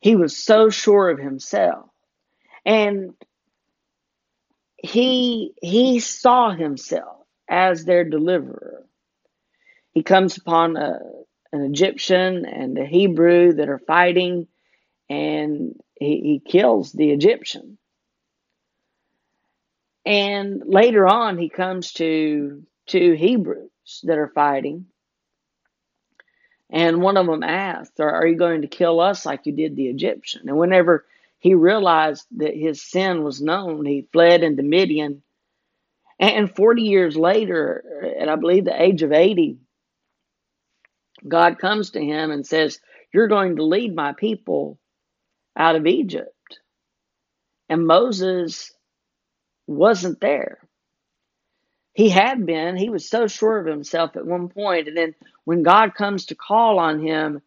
He 0.00 0.14
was 0.16 0.36
so 0.36 0.70
sure 0.70 1.10
of 1.10 1.18
himself 1.18 1.88
and 2.64 3.14
he 4.76 5.54
he 5.62 6.00
saw 6.00 6.50
himself 6.50 7.26
as 7.48 7.84
their 7.84 8.04
deliverer. 8.04 8.84
He 9.92 10.02
comes 10.02 10.36
upon 10.36 10.76
a, 10.76 10.98
an 11.54 11.62
Egyptian 11.64 12.44
and 12.44 12.78
a 12.78 12.84
Hebrew 12.84 13.54
that 13.54 13.68
are 13.68 13.78
fighting, 13.78 14.48
and 15.08 15.80
he, 15.98 16.20
he 16.20 16.42
kills 16.44 16.92
the 16.92 17.10
Egyptian. 17.10 17.78
And 20.04 20.62
later 20.66 21.06
on, 21.06 21.38
he 21.38 21.48
comes 21.48 21.92
to 21.94 22.64
two 22.86 23.12
Hebrews 23.12 23.70
that 24.02 24.18
are 24.18 24.32
fighting, 24.34 24.86
and 26.70 27.00
one 27.00 27.16
of 27.16 27.26
them 27.26 27.42
asks, 27.42 27.98
"Are 28.00 28.26
you 28.26 28.36
going 28.36 28.62
to 28.62 28.68
kill 28.68 29.00
us 29.00 29.24
like 29.24 29.46
you 29.46 29.52
did 29.52 29.76
the 29.76 29.88
Egyptian?" 29.88 30.48
And 30.48 30.58
whenever 30.58 31.06
he 31.44 31.54
realized 31.54 32.26
that 32.38 32.56
his 32.56 32.80
sin 32.80 33.22
was 33.22 33.42
known. 33.42 33.84
He 33.84 34.08
fled 34.10 34.42
into 34.42 34.62
Midian. 34.62 35.22
And 36.18 36.50
40 36.50 36.82
years 36.84 37.18
later, 37.18 38.14
at 38.18 38.30
I 38.30 38.36
believe 38.36 38.64
the 38.64 38.82
age 38.82 39.02
of 39.02 39.12
80, 39.12 39.58
God 41.26 41.58
comes 41.58 41.90
to 41.90 42.00
him 42.00 42.30
and 42.30 42.46
says, 42.46 42.80
You're 43.12 43.28
going 43.28 43.56
to 43.56 43.64
lead 43.64 43.94
my 43.94 44.12
people 44.12 44.78
out 45.56 45.76
of 45.76 45.86
Egypt. 45.86 46.30
And 47.68 47.86
Moses 47.86 48.72
wasn't 49.66 50.20
there. 50.20 50.58
He 51.94 52.08
had 52.08 52.44
been, 52.44 52.76
he 52.76 52.90
was 52.90 53.08
so 53.08 53.26
sure 53.28 53.58
of 53.58 53.66
himself 53.66 54.16
at 54.16 54.26
one 54.26 54.48
point, 54.48 54.88
and 54.88 54.96
then 54.96 55.14
when 55.44 55.62
God 55.62 55.94
comes 55.94 56.26
to 56.26 56.34
call 56.34 56.78
on 56.78 57.00
him, 57.00 57.40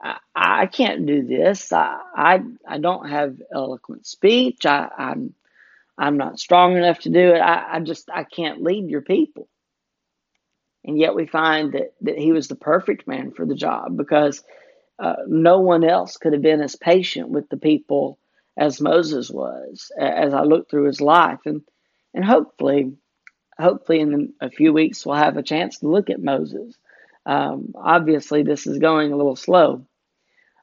I, 0.00 0.18
I 0.34 0.66
can't 0.66 1.06
do 1.06 1.24
this. 1.24 1.72
I, 1.72 1.98
I, 2.14 2.40
I 2.66 2.78
don't 2.78 3.08
have 3.08 3.42
eloquent 3.52 4.06
speech. 4.06 4.66
I, 4.66 4.88
I'm 4.96 5.34
I'm 5.98 6.16
not 6.16 6.38
strong 6.38 6.76
enough 6.76 7.00
to 7.00 7.10
do 7.10 7.34
it. 7.34 7.38
I, 7.40 7.76
I 7.76 7.80
just 7.80 8.08
I 8.12 8.24
can't 8.24 8.62
lead 8.62 8.88
your 8.88 9.02
people. 9.02 9.48
And 10.88 10.98
yet 10.98 11.14
we 11.14 11.26
find 11.26 11.74
that, 11.74 11.92
that 12.00 12.18
he 12.18 12.32
was 12.32 12.48
the 12.48 12.54
perfect 12.54 13.06
man 13.06 13.30
for 13.32 13.44
the 13.44 13.54
job 13.54 13.94
because 13.98 14.42
uh, 14.98 15.16
no 15.26 15.60
one 15.60 15.84
else 15.84 16.16
could 16.16 16.32
have 16.32 16.40
been 16.40 16.62
as 16.62 16.76
patient 16.76 17.28
with 17.28 17.46
the 17.50 17.58
people 17.58 18.18
as 18.56 18.80
Moses 18.80 19.28
was. 19.30 19.92
As 20.00 20.32
I 20.32 20.44
look 20.44 20.70
through 20.70 20.86
his 20.86 21.02
life, 21.02 21.40
and 21.44 21.60
and 22.14 22.24
hopefully, 22.24 22.94
hopefully 23.60 24.00
in 24.00 24.32
a 24.40 24.48
few 24.48 24.72
weeks 24.72 25.04
we'll 25.04 25.16
have 25.16 25.36
a 25.36 25.42
chance 25.42 25.78
to 25.80 25.88
look 25.88 26.08
at 26.08 26.22
Moses. 26.22 26.74
Um, 27.26 27.74
obviously, 27.74 28.42
this 28.42 28.66
is 28.66 28.78
going 28.78 29.12
a 29.12 29.16
little 29.16 29.36
slow, 29.36 29.86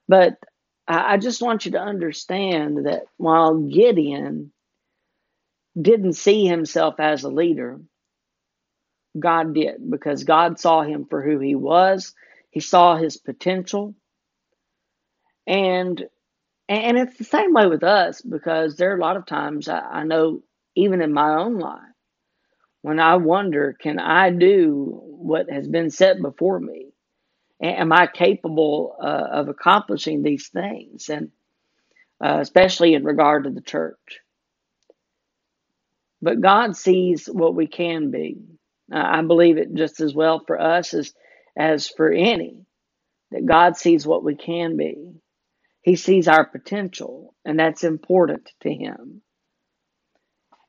but 0.08 0.40
I 0.88 1.18
just 1.18 1.40
want 1.40 1.68
you 1.68 1.74
to 1.74 1.80
understand 1.80 2.88
that 2.88 3.04
while 3.18 3.60
Gideon 3.60 4.52
didn't 5.80 6.14
see 6.14 6.48
himself 6.48 7.00
as 7.00 7.24
a 7.24 7.30
leader, 7.30 7.80
God 9.20 9.54
did 9.56 9.90
because 9.90 10.24
God 10.24 10.60
saw 10.60 10.84
him 10.84 11.06
for 11.10 11.24
who 11.24 11.40
he 11.40 11.56
was. 11.56 12.14
He 12.52 12.60
saw 12.62 12.98
his 12.98 13.18
potential. 13.18 13.96
And 15.48 16.04
and 16.70 16.98
it's 16.98 17.18
the 17.18 17.26
same 17.26 17.54
way 17.54 17.68
with 17.68 17.84
us 17.84 18.22
because 18.22 18.76
there 18.78 18.94
are 18.94 18.98
a 18.98 19.02
lot 19.02 19.18
of 19.18 19.26
times 19.28 19.70
I, 19.70 19.80
I 19.80 20.04
know 20.04 20.42
even 20.76 21.02
in 21.02 21.14
my 21.14 21.36
own 21.36 21.60
life 21.60 21.82
when 22.82 23.00
I 23.00 23.18
wonder, 23.18 23.76
can 23.80 24.00
I 24.00 24.32
do 24.32 25.00
what 25.04 25.50
has 25.50 25.68
been 25.68 25.90
set 25.92 26.22
before 26.22 26.60
me? 26.60 26.88
am 27.62 27.92
I 27.94 28.08
capable 28.08 28.96
uh, 29.02 29.28
of 29.32 29.50
accomplishing 29.50 30.22
these 30.24 30.50
things? 30.50 31.10
And 31.10 31.32
uh, 32.24 32.40
especially 32.42 32.94
in 32.94 33.04
regard 33.04 33.44
to 33.46 33.50
the 33.50 33.62
church. 33.62 34.20
But 36.22 36.42
God 36.42 36.76
sees 36.76 37.28
what 37.28 37.56
we 37.56 37.68
can 37.68 38.12
be. 38.12 38.38
I 38.92 39.22
believe 39.22 39.58
it 39.58 39.74
just 39.74 40.00
as 40.00 40.14
well 40.14 40.44
for 40.46 40.60
us 40.60 40.94
as, 40.94 41.14
as 41.58 41.88
for 41.88 42.12
any, 42.12 42.66
that 43.32 43.46
God 43.46 43.78
sees 43.78 44.06
what 44.06 44.24
we 44.24 44.36
can 44.36 44.78
be. 44.78 45.14
He 45.82 45.96
sees 45.96 46.28
our 46.28 46.46
potential, 46.46 47.36
and 47.46 47.60
that's 47.60 47.84
important 47.84 48.52
to 48.62 48.74
Him. 48.74 49.22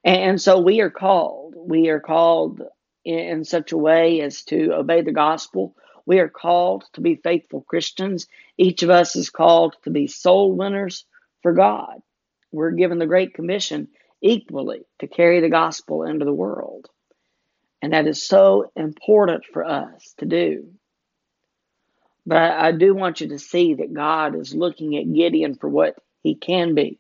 And 0.05 0.41
so 0.41 0.61
we 0.61 0.81
are 0.81 0.91
called. 0.91 1.55
We 1.57 1.89
are 1.89 2.01
called 2.01 2.63
in 3.05 3.45
such 3.45 3.73
a 3.73 3.79
way 3.79 4.21
as 4.21 4.43
to 4.45 4.73
obey 4.75 5.03
the 5.03 5.13
gospel 5.13 5.75
we 6.07 6.21
are 6.21 6.29
called 6.29 6.85
to 6.93 7.01
be 7.01 7.17
faithful 7.17 7.63
Christians. 7.63 8.29
Each 8.57 8.83
of 8.85 8.91
us 8.91 9.17
is 9.17 9.29
called 9.29 9.77
to 9.83 9.91
be 9.91 10.07
soul 10.07 10.53
winners 10.57 11.05
for 11.43 11.53
God. 11.53 12.01
We're 12.53 12.71
given 12.71 12.99
the 12.99 13.07
Great 13.07 13.35
Commission 13.35 13.89
equally 14.23 14.87
to 15.01 15.09
carry 15.09 15.41
the 15.41 15.51
gospel 15.51 16.05
into 16.05 16.25
the 16.25 16.33
world. 16.33 16.89
And 17.87 17.93
that 17.93 18.09
is 18.09 18.21
so 18.21 18.73
important 18.75 19.45
for 19.53 19.65
us 19.65 20.13
to 20.19 20.27
do. 20.27 20.71
But 22.27 22.39
I, 22.39 22.67
I 22.67 22.73
do 22.73 22.97
want 22.97 23.21
you 23.21 23.29
to 23.29 23.39
see 23.39 23.75
that 23.75 23.95
God 23.95 24.35
is 24.35 24.53
looking 24.53 24.97
at 24.97 25.15
Gideon 25.15 25.55
for 25.55 25.69
what 25.69 25.95
he 26.21 26.35
can 26.35 26.75
be, 26.75 26.99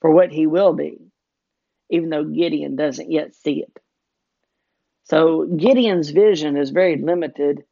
for 0.00 0.12
what 0.12 0.30
he 0.30 0.46
will 0.46 0.74
be, 0.74 1.00
even 1.90 2.08
though 2.08 2.22
Gideon 2.22 2.76
doesn't 2.76 3.10
yet 3.10 3.34
see 3.34 3.64
it. 3.64 3.80
So 5.06 5.44
Gideon's 5.44 6.10
vision 6.10 6.56
is 6.56 6.70
very 6.70 6.98
limited. 6.98 7.64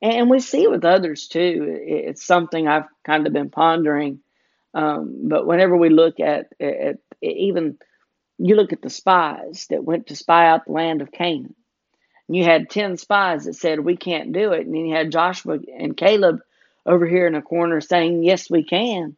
And 0.00 0.30
we 0.30 0.38
see 0.38 0.62
it 0.62 0.70
with 0.70 0.84
others 0.84 1.26
too. 1.26 1.66
It's 1.68 2.24
something 2.24 2.68
I've 2.68 2.86
kind 3.04 3.26
of 3.26 3.32
been 3.32 3.50
pondering. 3.50 4.20
Um, 4.74 5.22
but 5.24 5.44
whenever 5.44 5.76
we 5.76 5.88
look 5.88 6.20
at, 6.20 6.52
at 6.60 6.98
even, 7.20 7.78
you 8.38 8.54
look 8.54 8.72
at 8.72 8.82
the 8.82 8.90
spies 8.90 9.66
that 9.70 9.82
went 9.82 10.06
to 10.06 10.14
spy 10.14 10.46
out 10.46 10.66
the 10.66 10.72
land 10.72 11.02
of 11.02 11.10
Canaan. 11.10 11.56
And 12.28 12.36
you 12.36 12.44
had 12.44 12.70
10 12.70 12.96
spies 12.96 13.44
that 13.44 13.54
said, 13.54 13.80
we 13.80 13.96
can't 13.96 14.32
do 14.32 14.52
it. 14.52 14.66
And 14.66 14.74
then 14.74 14.86
you 14.86 14.94
had 14.94 15.12
Joshua 15.12 15.58
and 15.78 15.96
Caleb 15.96 16.40
over 16.84 17.06
here 17.06 17.26
in 17.26 17.34
a 17.34 17.42
corner 17.42 17.80
saying, 17.80 18.24
yes, 18.24 18.50
we 18.50 18.64
can. 18.64 19.16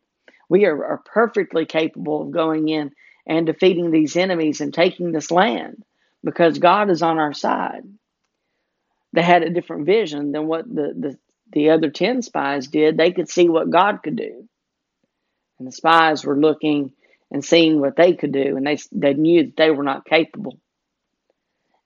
We 0.48 0.64
are, 0.66 0.84
are 0.84 1.02
perfectly 1.04 1.66
capable 1.66 2.22
of 2.22 2.30
going 2.30 2.68
in 2.68 2.92
and 3.26 3.46
defeating 3.46 3.90
these 3.90 4.16
enemies 4.16 4.60
and 4.60 4.72
taking 4.72 5.12
this 5.12 5.30
land 5.30 5.84
because 6.24 6.58
God 6.58 6.90
is 6.90 7.02
on 7.02 7.18
our 7.18 7.34
side. 7.34 7.82
They 9.12 9.22
had 9.22 9.42
a 9.42 9.50
different 9.50 9.86
vision 9.86 10.32
than 10.32 10.46
what 10.46 10.66
the, 10.66 10.94
the, 10.98 11.18
the 11.52 11.70
other 11.70 11.90
10 11.90 12.22
spies 12.22 12.68
did. 12.68 12.96
They 12.96 13.12
could 13.12 13.28
see 13.28 13.48
what 13.48 13.70
God 13.70 14.02
could 14.02 14.16
do. 14.16 14.48
And 15.58 15.66
the 15.66 15.72
spies 15.72 16.24
were 16.24 16.38
looking 16.38 16.92
and 17.30 17.44
seeing 17.44 17.80
what 17.80 17.96
they 17.96 18.14
could 18.14 18.32
do, 18.32 18.56
and 18.56 18.66
they, 18.66 18.78
they 18.92 19.14
knew 19.14 19.44
that 19.44 19.56
they 19.56 19.70
were 19.70 19.82
not 19.82 20.06
capable. 20.06 20.58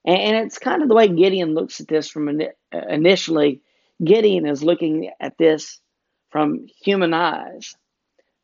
And, 0.05 0.17
and 0.17 0.45
it's 0.45 0.59
kind 0.59 0.81
of 0.81 0.89
the 0.89 0.95
way 0.95 1.07
Gideon 1.07 1.53
looks 1.53 1.79
at 1.79 1.87
this 1.87 2.09
from 2.09 2.41
initially. 2.71 3.61
Gideon 4.03 4.45
is 4.47 4.63
looking 4.63 5.11
at 5.19 5.37
this 5.37 5.79
from 6.29 6.67
human 6.83 7.13
eyes 7.13 7.75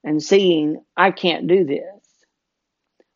and 0.03 0.21
seeing, 0.21 0.83
I 0.95 1.11
can't 1.11 1.47
do 1.47 1.65
this 1.65 1.83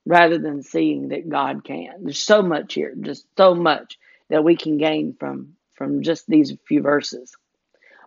rather 0.05 0.37
than 0.37 0.63
seeing 0.63 1.09
that 1.09 1.29
God 1.29 1.63
can. 1.63 2.03
There's 2.03 2.19
so 2.21 2.41
much 2.41 2.73
here, 2.73 2.93
just 2.99 3.25
so 3.37 3.55
much 3.55 3.97
that 4.29 4.43
we 4.43 4.55
can 4.55 4.77
gain 4.77 5.15
from 5.19 5.55
from 5.75 6.03
just 6.03 6.27
these 6.27 6.53
few 6.67 6.81
verses. 6.81 7.35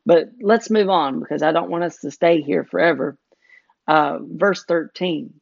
But 0.07 0.31
let's 0.40 0.71
move 0.71 0.88
on 0.88 1.19
because 1.19 1.43
I 1.43 1.50
don't 1.50 1.71
want 1.71 1.83
us 1.83 1.99
to 1.99 2.12
stay 2.12 2.40
here 2.40 2.64
forever. 2.64 3.19
Uh, 3.88 4.19
verse 4.23 4.64
13 4.64 5.35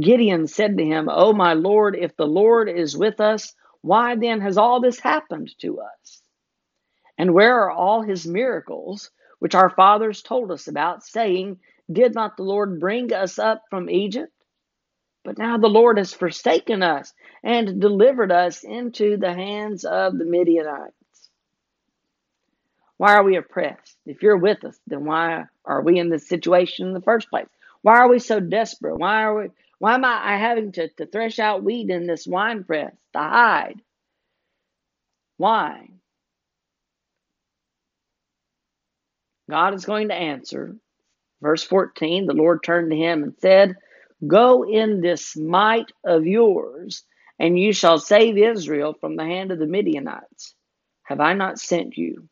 Gideon 0.00 0.46
said 0.46 0.78
to 0.78 0.84
him, 0.84 1.08
Oh, 1.10 1.32
my 1.32 1.54
Lord, 1.54 1.96
if 1.96 2.16
the 2.16 2.26
Lord 2.26 2.68
is 2.68 2.96
with 2.96 3.20
us, 3.20 3.54
why 3.88 4.16
then 4.16 4.42
has 4.42 4.58
all 4.58 4.80
this 4.80 5.00
happened 5.00 5.50
to 5.60 5.80
us? 5.80 6.20
And 7.16 7.32
where 7.32 7.62
are 7.62 7.70
all 7.70 8.02
his 8.02 8.26
miracles, 8.26 9.10
which 9.38 9.54
our 9.54 9.70
fathers 9.70 10.20
told 10.20 10.50
us 10.52 10.68
about, 10.68 11.04
saying, 11.04 11.58
Did 11.90 12.14
not 12.14 12.36
the 12.36 12.42
Lord 12.42 12.80
bring 12.80 13.14
us 13.14 13.38
up 13.38 13.62
from 13.70 13.88
Egypt? 13.88 14.30
But 15.24 15.38
now 15.38 15.56
the 15.56 15.68
Lord 15.68 15.96
has 15.96 16.12
forsaken 16.12 16.82
us 16.82 17.14
and 17.42 17.80
delivered 17.80 18.30
us 18.30 18.62
into 18.62 19.16
the 19.16 19.32
hands 19.32 19.86
of 19.86 20.18
the 20.18 20.26
Midianites. 20.26 20.92
Why 22.98 23.14
are 23.14 23.24
we 23.24 23.36
oppressed? 23.36 23.96
If 24.04 24.22
you're 24.22 24.36
with 24.36 24.64
us, 24.64 24.78
then 24.86 25.06
why 25.06 25.44
are 25.64 25.80
we 25.80 25.98
in 25.98 26.10
this 26.10 26.28
situation 26.28 26.88
in 26.88 26.92
the 26.92 27.00
first 27.00 27.30
place? 27.30 27.48
Why 27.80 28.00
are 28.00 28.08
we 28.10 28.18
so 28.18 28.38
desperate? 28.38 28.98
Why 28.98 29.22
are 29.22 29.34
we 29.34 29.48
why 29.78 29.94
am 29.94 30.04
I 30.04 30.36
having 30.36 30.72
to, 30.72 30.88
to 30.88 31.06
thresh 31.06 31.38
out 31.38 31.62
wheat 31.62 31.88
in 31.88 32.06
this 32.06 32.26
wine 32.26 32.64
press 32.64 32.92
to 33.12 33.18
hide? 33.18 33.80
Why? 35.38 35.88
God 39.50 39.74
is 39.74 39.86
going 39.86 40.08
to 40.08 40.14
answer. 40.14 40.76
Verse 41.42 41.64
14 41.64 42.26
The 42.26 42.34
Lord 42.34 42.62
turned 42.62 42.90
to 42.90 42.96
him 42.96 43.22
and 43.24 43.34
said, 43.40 43.76
Go 44.26 44.64
in 44.64 45.00
this 45.00 45.36
might 45.36 45.92
of 46.04 46.26
yours, 46.26 47.04
and 47.38 47.58
you 47.58 47.72
shall 47.72 47.98
save 47.98 48.38
Israel 48.38 48.94
from 49.00 49.16
the 49.16 49.24
hand 49.24 49.52
of 49.52 49.60
the 49.60 49.66
Midianites. 49.66 50.54
Have 51.04 51.20
I 51.20 51.34
not 51.34 51.60
sent 51.60 51.96
you? 51.96 52.28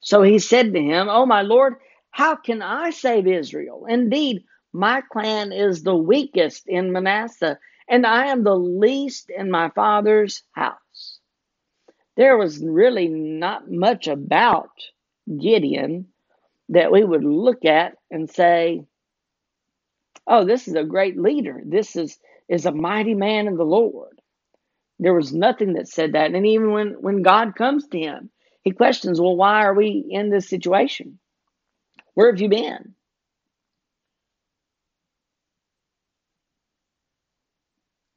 So 0.00 0.22
he 0.22 0.38
said 0.40 0.74
to 0.74 0.80
him, 0.82 1.08
Oh, 1.10 1.26
my 1.26 1.42
Lord, 1.42 1.76
how 2.10 2.36
can 2.36 2.62
I 2.62 2.90
save 2.90 3.26
Israel? 3.26 3.86
Indeed, 3.88 4.44
my 4.72 5.02
clan 5.12 5.52
is 5.52 5.82
the 5.82 5.96
weakest 5.96 6.64
in 6.68 6.92
Manasseh, 6.92 7.58
and 7.88 8.06
I 8.06 8.26
am 8.28 8.44
the 8.44 8.56
least 8.56 9.30
in 9.30 9.50
my 9.50 9.70
father's 9.70 10.42
house. 10.52 11.11
There 12.16 12.36
was 12.36 12.62
really 12.62 13.08
not 13.08 13.70
much 13.70 14.06
about 14.06 14.70
Gideon 15.40 16.08
that 16.68 16.92
we 16.92 17.04
would 17.04 17.24
look 17.24 17.64
at 17.64 17.94
and 18.10 18.28
say, 18.28 18.84
oh, 20.26 20.44
this 20.44 20.68
is 20.68 20.74
a 20.74 20.84
great 20.84 21.18
leader. 21.18 21.60
This 21.64 21.96
is 21.96 22.18
is 22.48 22.66
a 22.66 22.72
mighty 22.72 23.14
man 23.14 23.48
of 23.48 23.56
the 23.56 23.64
Lord. 23.64 24.20
There 24.98 25.14
was 25.14 25.32
nothing 25.32 25.74
that 25.74 25.88
said 25.88 26.12
that. 26.12 26.34
And 26.34 26.46
even 26.46 26.72
when, 26.72 26.88
when 27.00 27.22
God 27.22 27.54
comes 27.56 27.86
to 27.88 27.98
him, 27.98 28.30
he 28.62 28.72
questions, 28.72 29.20
well, 29.20 29.36
why 29.36 29.64
are 29.64 29.74
we 29.74 30.06
in 30.10 30.30
this 30.30 30.48
situation? 30.48 31.18
Where 32.14 32.30
have 32.30 32.40
you 32.40 32.48
been? 32.48 32.94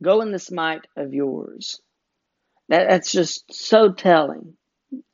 Go 0.03 0.21
in 0.21 0.31
this 0.31 0.51
might 0.51 0.86
of 0.97 1.13
yours. 1.13 1.81
That, 2.69 2.89
that's 2.89 3.12
just 3.12 3.54
so 3.54 3.91
telling. 3.93 4.56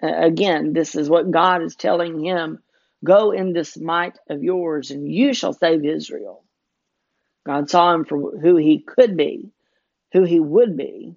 Again, 0.02 0.74
this 0.74 0.96
is 0.96 1.10
what 1.10 1.32
God 1.32 1.64
is 1.64 1.76
telling 1.76 2.24
him. 2.24 2.60
Go 3.04 3.32
in 3.32 3.54
this 3.54 3.78
might 3.78 4.18
of 4.30 4.44
yours, 4.44 4.92
and 4.92 5.12
you 5.12 5.34
shall 5.34 5.54
save 5.54 5.86
Israel. 5.86 6.44
God 7.46 7.70
saw 7.70 7.94
him 7.94 8.06
for 8.06 8.40
who 8.40 8.58
he 8.58 8.80
could 8.80 9.18
be, 9.18 9.52
who 10.14 10.24
he 10.24 10.40
would 10.40 10.78
be, 10.78 11.16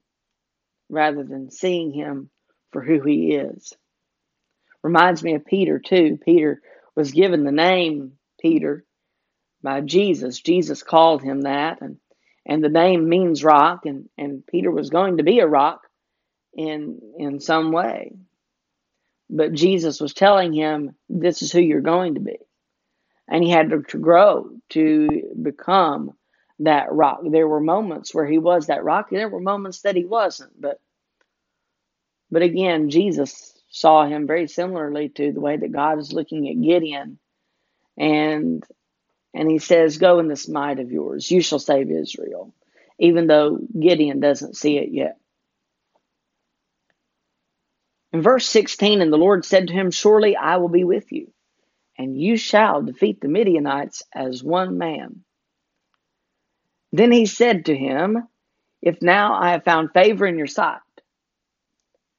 rather 0.88 1.25
than 1.25 1.51
seeing 1.51 1.92
him 1.92 2.31
for 2.73 2.83
who 2.83 3.03
he 3.03 3.35
is. 3.35 3.73
Reminds 4.83 5.23
me 5.23 5.35
of 5.35 5.47
Peter, 5.47 5.79
too. 5.79 6.18
Peter 6.25 6.62
was 6.97 7.12
given 7.12 7.44
the 7.44 7.53
name 7.53 8.14
Peter 8.40 8.85
by 9.62 9.81
Jesus. 9.83 10.40
Jesus 10.40 10.83
called 10.83 11.23
him 11.23 11.42
that, 11.42 11.81
and, 11.83 11.99
and 12.47 12.64
the 12.64 12.68
name 12.70 13.09
means 13.09 13.44
rock, 13.44 13.87
and, 13.87 14.09
and 14.18 14.47
Peter 14.47 14.70
was 14.70 14.90
going 14.90 15.18
to 15.18 15.25
be 15.25 15.40
a 15.40 15.47
rock 15.47 15.83
in, 16.57 17.01
in 17.19 17.40
some 17.40 17.73
way. 17.73 18.12
But 19.31 19.53
Jesus 19.55 20.01
was 20.01 20.14
telling 20.14 20.53
him, 20.53 20.97
This 21.09 21.43
is 21.43 21.53
who 21.53 21.61
you're 21.61 21.81
going 21.83 22.14
to 22.14 22.21
be 22.21 22.38
and 23.29 23.43
he 23.43 23.51
had 23.51 23.71
to, 23.71 23.79
grow 23.99 24.51
to 24.71 25.09
become 25.40 26.12
that 26.61 26.93
rock. 26.93 27.21
There 27.25 27.49
were 27.49 27.61
moments 27.61 28.14
where 28.14 28.27
he 28.27 28.38
was 28.38 28.67
that 28.67 28.85
rock, 28.85 29.11
and 29.11 29.21
there 29.21 29.29
were 29.29 29.40
moments 29.40 29.83
that 29.83 29.97
he 29.97 30.05
wasn't. 30.05 30.61
But 30.61 30.81
but 32.31 32.43
again, 32.43 32.90
Jesus 32.90 33.53
saw 33.71 34.07
him 34.07 34.27
very 34.27 34.49
similarly 34.49 35.09
to 35.11 35.33
the 35.33 35.40
way 35.40 35.57
that 35.57 35.73
God 35.73 35.99
is 35.99 36.12
looking 36.12 36.49
at 36.49 36.61
Gideon, 36.62 37.19
and 37.97 38.64
and 39.35 39.51
he 39.51 39.59
says, 39.59 39.99
"Go 39.99 40.19
in 40.21 40.29
this 40.29 40.49
might 40.49 40.81
of 40.81 40.93
yours; 40.93 41.31
you 41.31 41.40
shall 41.40 41.59
save 41.59 41.90
Israel," 41.90 42.55
even 42.99 43.27
though 43.27 43.59
Gideon 43.79 44.21
doesn't 44.21 44.57
see 44.57 44.79
it 44.79 44.90
yet. 44.90 45.19
In 48.14 48.22
verse 48.22 48.48
16, 48.48 49.03
and 49.03 49.12
the 49.12 49.18
Lord 49.18 49.44
said 49.44 49.68
to 49.68 49.74
him, 49.74 49.90
Surely 49.90 50.37
I 50.37 50.57
will 50.57 50.70
be 50.70 50.85
with 50.85 51.12
you 51.12 51.35
and 51.98 52.20
you 52.20 52.37
shall 52.37 52.83
defeat 52.83 53.20
the 53.20 53.29
Midianites 53.29 54.03
as 54.12 54.42
one 54.42 54.79
man. 54.79 55.24
Then 56.92 57.12
he 57.12 57.27
said 57.27 57.66
to 57.66 57.77
him, 57.77 58.29
If 58.83 59.00
now 59.03 59.35
I 59.35 59.50
have 59.50 59.64
found 59.64 59.92
favor 59.92 60.27
in 60.27 60.38
your 60.38 60.46
sight, 60.46 60.81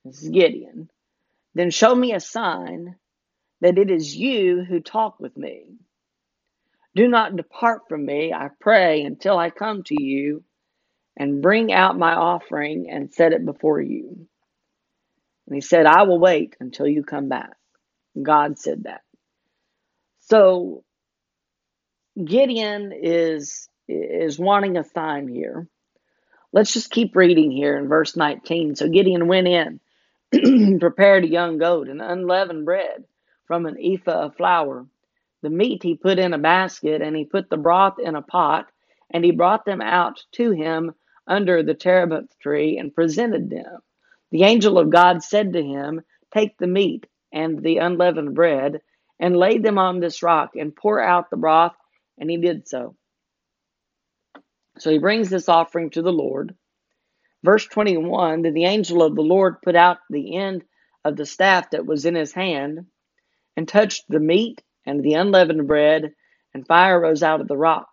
this 0.04 0.22
is 0.22 0.30
Gideon, 0.30 0.90
then 1.54 1.72
show 1.72 1.94
me 1.94 2.14
a 2.14 2.20
sign 2.20 2.96
that 3.62 3.78
it 3.78 3.90
is 3.90 4.16
you 4.16 4.64
who 4.64 4.80
talk 4.80 5.20
with 5.20 5.36
me. 5.38 5.66
Do 6.96 7.08
not 7.08 7.36
depart 7.36 7.84
from 7.90 8.06
me, 8.06 8.32
I 8.34 8.50
pray, 8.60 9.02
until 9.02 9.38
I 9.38 9.50
come 9.50 9.84
to 9.84 10.02
you 10.02 10.44
and 11.18 11.42
bring 11.42 11.72
out 11.72 11.98
my 11.98 12.14
offering 12.14 12.90
and 12.90 13.14
set 13.14 13.34
it 13.34 13.46
before 13.46 13.82
you. 13.82 14.28
And 15.48 15.56
he 15.56 15.62
said, 15.62 15.86
I 15.86 16.04
will 16.04 16.20
wait 16.20 16.56
until 16.60 16.88
you 16.88 17.04
come 17.04 17.30
back. 17.30 17.56
God 18.22 18.58
said 18.58 18.84
that. 18.84 19.02
So 20.22 20.84
Gideon 22.24 22.92
is 22.94 23.70
is 23.88 24.40
wanting 24.40 24.78
a 24.78 24.84
sign 24.84 25.28
here. 25.28 25.68
Let's 26.52 26.74
just 26.74 26.90
keep 26.90 27.16
reading 27.16 27.52
here 27.52 27.78
in 27.78 27.88
verse 27.88 28.16
19. 28.16 28.76
So 28.76 28.88
Gideon 28.88 29.28
went 29.28 29.48
in, 29.48 29.80
prepared 30.80 31.26
a 31.26 31.30
young 31.30 31.58
goat 31.58 31.90
and 31.90 32.02
unleavened 32.02 32.66
bread 32.66 33.04
from 33.46 33.66
an 33.66 33.78
ephah 33.80 34.26
of 34.26 34.38
flour. 34.38 34.88
The 35.44 35.50
meat 35.50 35.84
he 35.84 35.96
put 35.96 36.18
in 36.18 36.34
a 36.34 36.40
basket, 36.40 37.02
and 37.04 37.16
he 37.16 37.26
put 37.26 37.50
the 37.50 37.58
broth 37.58 38.00
in 38.00 38.16
a 38.16 38.22
pot, 38.22 38.68
and 39.12 39.24
he 39.24 39.32
brought 39.32 39.66
them 39.66 39.82
out 39.82 40.24
to 40.34 40.52
him 40.52 40.96
under 41.28 41.62
the 41.62 41.76
terebinth 41.76 42.40
tree 42.40 42.78
and 42.80 42.96
presented 42.96 43.50
them. 43.50 43.82
The 44.36 44.44
angel 44.44 44.78
of 44.78 44.90
God 44.90 45.24
said 45.24 45.54
to 45.54 45.64
him, 45.64 46.02
Take 46.34 46.58
the 46.58 46.68
meat 46.68 47.08
and 47.32 47.64
the 47.64 47.78
unleavened 47.78 48.36
bread 48.36 48.82
and 49.18 49.34
lay 49.34 49.60
them 49.60 49.78
on 49.78 50.02
this 50.02 50.22
rock 50.22 50.58
and 50.58 50.76
pour 50.76 51.02
out 51.02 51.30
the 51.30 51.38
broth. 51.38 51.72
And 52.18 52.30
he 52.30 52.36
did 52.36 52.68
so. 52.68 52.98
So 54.78 54.92
he 54.92 54.98
brings 54.98 55.30
this 55.30 55.48
offering 55.48 55.90
to 55.92 56.02
the 56.02 56.12
Lord. 56.12 56.54
Verse 57.46 57.66
21 57.66 58.42
Then 58.42 58.54
the 58.54 58.66
angel 58.66 59.04
of 59.04 59.16
the 59.16 59.22
Lord 59.22 59.62
put 59.62 59.78
out 59.78 60.00
the 60.10 60.36
end 60.36 60.66
of 61.06 61.16
the 61.16 61.26
staff 61.26 61.70
that 61.70 61.86
was 61.86 62.06
in 62.06 62.16
his 62.16 62.34
hand 62.34 62.88
and 63.56 63.66
touched 63.66 64.04
the 64.10 64.20
meat 64.20 64.62
and 64.86 65.02
the 65.02 65.14
unleavened 65.14 65.66
bread, 65.66 66.12
and 66.54 66.68
fire 66.68 67.00
rose 67.00 67.24
out 67.24 67.40
of 67.40 67.48
the 67.48 67.56
rock 67.56 67.88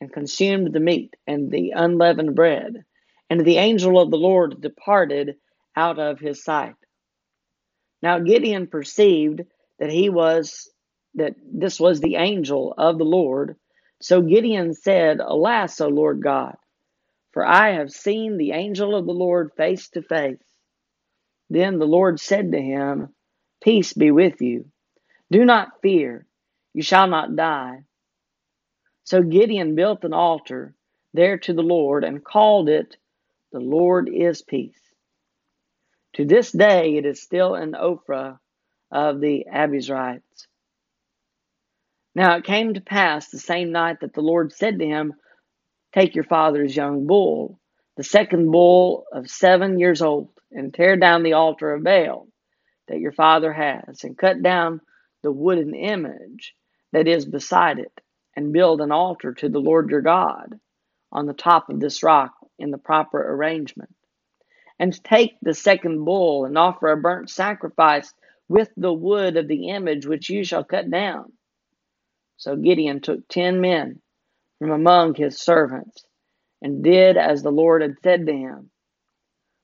and 0.00 0.12
consumed 0.12 0.72
the 0.72 0.80
meat 0.80 1.14
and 1.28 1.48
the 1.48 1.74
unleavened 1.76 2.34
bread. 2.34 2.84
And 3.30 3.46
the 3.46 3.58
angel 3.58 4.00
of 4.00 4.10
the 4.10 4.16
Lord 4.16 4.60
departed 4.60 5.36
out 5.76 5.98
of 5.98 6.18
his 6.18 6.42
sight. 6.42 6.74
Now 8.02 8.18
Gideon 8.20 8.66
perceived 8.66 9.42
that 9.78 9.90
he 9.90 10.08
was 10.10 10.70
that 11.14 11.34
this 11.52 11.80
was 11.80 12.00
the 12.00 12.16
angel 12.16 12.74
of 12.76 12.98
the 12.98 13.04
Lord. 13.04 13.56
So 14.00 14.20
Gideon 14.20 14.74
said, 14.74 15.20
Alas, 15.20 15.80
O 15.80 15.88
Lord 15.88 16.22
God, 16.22 16.56
for 17.32 17.44
I 17.46 17.72
have 17.72 17.90
seen 17.90 18.36
the 18.36 18.52
angel 18.52 18.94
of 18.94 19.06
the 19.06 19.12
Lord 19.12 19.52
face 19.56 19.88
to 19.90 20.02
face. 20.02 20.42
Then 21.50 21.78
the 21.78 21.86
Lord 21.86 22.20
said 22.20 22.52
to 22.52 22.60
him, 22.60 23.14
Peace 23.62 23.92
be 23.92 24.10
with 24.10 24.42
you. 24.42 24.66
Do 25.30 25.44
not 25.44 25.80
fear, 25.82 26.26
you 26.74 26.82
shall 26.82 27.08
not 27.08 27.36
die. 27.36 27.84
So 29.04 29.22
Gideon 29.22 29.74
built 29.74 30.04
an 30.04 30.12
altar 30.12 30.74
there 31.14 31.38
to 31.38 31.54
the 31.54 31.62
Lord 31.62 32.04
and 32.04 32.24
called 32.24 32.68
it, 32.68 32.96
The 33.52 33.60
Lord 33.60 34.10
is 34.12 34.42
Peace. 34.42 34.85
To 36.16 36.24
this 36.24 36.50
day, 36.50 36.96
it 36.96 37.04
is 37.04 37.20
still 37.20 37.54
an 37.54 37.72
Ophrah 37.72 38.38
of 38.90 39.20
the 39.20 39.44
Abiezrites. 39.52 40.46
Now 42.14 42.36
it 42.36 42.44
came 42.44 42.72
to 42.72 42.80
pass 42.80 43.28
the 43.28 43.38
same 43.38 43.70
night 43.70 44.00
that 44.00 44.14
the 44.14 44.22
Lord 44.22 44.50
said 44.54 44.78
to 44.78 44.86
him, 44.86 45.12
Take 45.92 46.14
your 46.14 46.24
father's 46.24 46.74
young 46.74 47.06
bull, 47.06 47.60
the 47.98 48.02
second 48.02 48.50
bull 48.50 49.04
of 49.12 49.28
seven 49.28 49.78
years 49.78 50.00
old, 50.00 50.30
and 50.50 50.72
tear 50.72 50.96
down 50.96 51.22
the 51.22 51.34
altar 51.34 51.74
of 51.74 51.84
Baal 51.84 52.28
that 52.88 53.00
your 53.00 53.12
father 53.12 53.52
has, 53.52 54.02
and 54.02 54.16
cut 54.16 54.42
down 54.42 54.80
the 55.22 55.32
wooden 55.32 55.74
image 55.74 56.54
that 56.92 57.08
is 57.08 57.26
beside 57.26 57.78
it, 57.78 57.92
and 58.34 58.54
build 58.54 58.80
an 58.80 58.90
altar 58.90 59.34
to 59.34 59.50
the 59.50 59.58
Lord 59.58 59.90
your 59.90 60.00
God 60.00 60.58
on 61.12 61.26
the 61.26 61.34
top 61.34 61.68
of 61.68 61.78
this 61.78 62.02
rock 62.02 62.32
in 62.58 62.70
the 62.70 62.78
proper 62.78 63.20
arrangement. 63.34 63.94
And 64.78 65.02
take 65.04 65.36
the 65.42 65.54
second 65.54 66.04
bull 66.04 66.44
and 66.44 66.58
offer 66.58 66.88
a 66.88 66.96
burnt 66.96 67.30
sacrifice 67.30 68.12
with 68.48 68.70
the 68.76 68.92
wood 68.92 69.36
of 69.36 69.48
the 69.48 69.70
image 69.70 70.06
which 70.06 70.30
you 70.30 70.44
shall 70.44 70.64
cut 70.64 70.90
down 70.90 71.32
so 72.36 72.56
Gideon 72.56 73.00
took 73.00 73.26
ten 73.28 73.60
men 73.60 74.00
from 74.58 74.70
among 74.70 75.14
his 75.14 75.38
servants 75.38 76.04
and 76.62 76.82
did 76.84 77.16
as 77.16 77.42
the 77.42 77.50
Lord 77.50 77.82
had 77.82 77.96
said 78.02 78.26
to 78.26 78.32
him. 78.32 78.70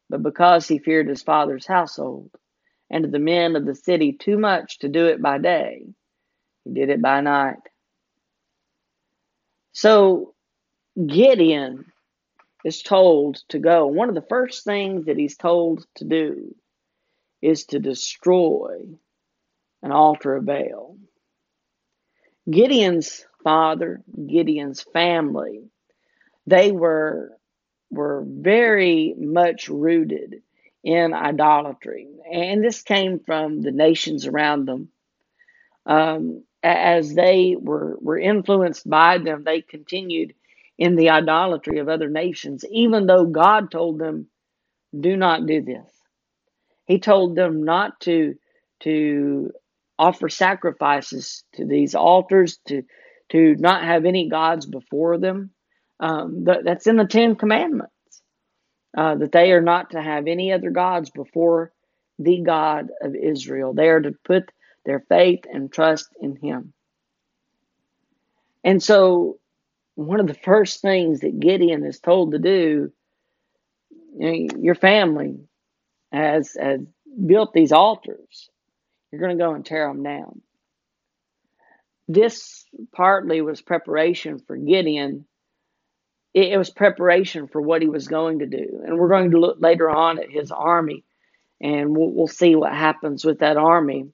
But 0.09 0.23
because 0.23 0.69
he 0.69 0.79
feared 0.79 1.09
his 1.09 1.23
father's 1.23 1.67
household 1.67 2.31
and 2.91 3.05
the 3.05 3.19
men 3.19 3.57
of 3.57 3.65
the 3.67 3.75
city 3.75 4.13
too 4.13 4.39
much 4.39 4.79
to 4.81 4.89
do 4.89 5.07
it 5.07 5.23
by 5.23 5.39
day, 5.39 5.87
he 6.65 6.73
did 6.73 6.91
it 6.91 7.03
by 7.03 7.21
night. 7.21 7.61
So 9.73 10.35
Gideon 11.07 11.92
is 12.65 12.83
told 12.83 13.43
to 13.49 13.59
go. 13.59 13.87
One 13.87 14.09
of 14.09 14.15
the 14.15 14.27
first 14.29 14.65
things 14.65 15.07
that 15.07 15.19
he's 15.19 15.37
told 15.37 15.85
to 15.97 16.05
do 16.05 16.55
is 17.41 17.67
to 17.67 17.79
destroy 17.79 18.87
an 19.83 19.93
altar 19.93 20.37
of 20.37 20.47
Baal. 20.47 20.97
Gideon's 22.51 23.25
father, 23.45 24.03
Gideon's 24.27 24.83
family, 24.83 25.65
they 26.47 26.73
were 26.73 27.37
were 27.91 28.25
very 28.27 29.15
much 29.19 29.69
rooted 29.69 30.43
in 30.83 31.13
idolatry, 31.13 32.09
and 32.33 32.65
this 32.65 32.83
came 32.83 33.21
from 33.21 33.61
the 33.61 33.71
nations 33.71 34.27
around 34.27 34.67
them. 34.67 34.89
Um, 35.85 36.45
as 36.63 37.15
they 37.15 37.57
were 37.59 37.99
were 38.01 38.19
influenced 38.19 38.89
by 38.89 39.19
them, 39.19 39.45
they 39.45 39.63
continued 39.63 40.35
in 40.79 40.97
the 40.97 41.11
idolatry 41.11 41.79
of 41.79 41.89
other 41.89 42.09
nations, 42.09 42.65
even 42.71 43.07
though 43.07 43.27
God 43.27 43.71
told 43.71 43.99
them, 43.99 44.29
"Do 44.99 45.17
not 45.17 45.47
do 45.47 45.63
this." 45.63 45.91
He 46.87 46.99
told 46.99 47.37
them 47.37 47.65
not 47.65 48.01
to 48.01 48.35
to 48.81 49.53
offer 49.99 50.29
sacrifices 50.29 51.45
to 51.55 51.65
these 51.67 51.95
altars, 51.95 52.59
to 52.69 52.83
to 53.31 53.57
not 53.57 53.85
have 53.85 54.05
any 54.05 54.29
gods 54.29 54.67
before 54.67 55.19
them. 55.19 55.51
Um, 56.01 56.45
that's 56.45 56.89
in 56.89 56.97
the 56.97 57.07
Ten 57.07 57.37
Commandments 57.37 57.93
uh, 58.97 59.17
that 59.17 59.33
they 59.33 59.53
are 59.53 59.63
not 59.63 59.91
to 59.91 60.03
have 60.03 60.27
any 60.27 60.53
other 60.53 60.71
gods 60.71 61.11
before 61.11 61.73
the 62.19 62.43
God 62.43 62.91
of 63.01 63.15
Israel. 63.15 63.73
They 63.73 63.89
are 63.89 64.01
to 64.01 64.13
put 64.25 64.51
their 64.85 65.01
faith 65.09 65.41
and 65.53 65.73
trust 65.73 66.09
in 66.21 66.37
Him. 66.37 66.73
And 68.65 68.83
so, 68.83 69.39
one 69.95 70.21
of 70.21 70.27
the 70.27 70.35
first 70.35 70.81
things 70.81 71.21
that 71.21 71.39
Gideon 71.39 71.85
is 71.85 72.01
told 72.01 72.33
to 72.33 72.39
do, 72.39 72.93
you 74.19 74.49
know, 74.49 74.59
your 74.61 74.75
family 74.75 75.39
has, 76.13 76.57
has 76.61 76.81
built 77.27 77.53
these 77.53 77.73
altars 77.73 78.51
you're 79.13 79.21
going 79.21 79.37
to 79.37 79.45
go 79.45 79.55
and 79.55 79.65
tear 79.65 79.87
them 79.87 80.03
down. 80.03 80.41
This 82.09 82.65
partly 82.93 83.43
was 83.43 83.61
preparation 83.61 84.41
for 84.41 84.57
Gideon. 84.57 85.27
It, 86.35 86.57
was 86.57 86.71
preparation 86.71 87.47
for 87.47 87.61
what 87.61 87.83
he 87.83 87.89
was 87.89 88.09
going 88.09 88.39
to 88.39 88.47
do. 88.47 88.83
And 88.85 88.99
we're 88.99 89.11
going 89.11 89.33
to 89.33 89.39
look 89.39 89.59
later 89.61 89.91
on 89.91 90.19
at 90.19 90.31
his 90.31 90.51
army, 90.51 91.05
and 91.61 91.95
we'll, 91.95 92.11
we'll 92.11 92.27
see 92.27 92.57
what 92.57 92.73
happens 92.73 93.23
with 93.23 93.41
that 93.41 93.59
army. 93.59 94.09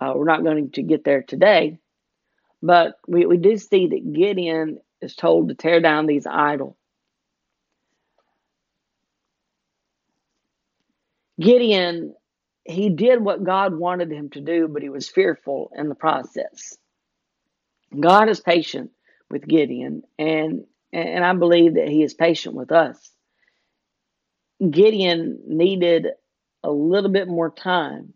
Uh, 0.00 0.12
we're 0.14 0.26
not 0.26 0.44
going 0.44 0.70
to 0.72 0.82
get 0.82 1.02
there 1.02 1.22
today, 1.22 1.78
but 2.62 2.98
we, 3.08 3.24
we 3.24 3.38
do 3.38 3.56
see 3.56 3.88
that 3.88 4.12
Gideon 4.12 4.78
is 5.00 5.14
told 5.14 5.48
to 5.48 5.54
tear 5.54 5.80
down 5.80 6.06
these 6.06 6.26
idols. 6.26 6.76
Gideon 11.40 12.14
he 12.66 12.90
did 12.90 13.22
what 13.22 13.44
God 13.44 13.78
wanted 13.78 14.10
him 14.10 14.30
to 14.30 14.40
do, 14.40 14.68
but 14.68 14.82
he 14.82 14.88
was 14.88 15.08
fearful 15.08 15.70
in 15.76 15.88
the 15.88 15.94
process. 15.94 16.76
God 17.98 18.28
is 18.28 18.40
patient 18.40 18.90
with 19.30 19.46
Gideon, 19.46 20.02
and 20.18 20.64
and 20.92 21.24
I 21.24 21.32
believe 21.34 21.74
that 21.74 21.88
he 21.88 22.02
is 22.02 22.14
patient 22.14 22.54
with 22.54 22.72
us. 22.72 23.10
Gideon 24.68 25.40
needed 25.46 26.08
a 26.64 26.70
little 26.70 27.10
bit 27.10 27.28
more 27.28 27.50
time 27.50 28.14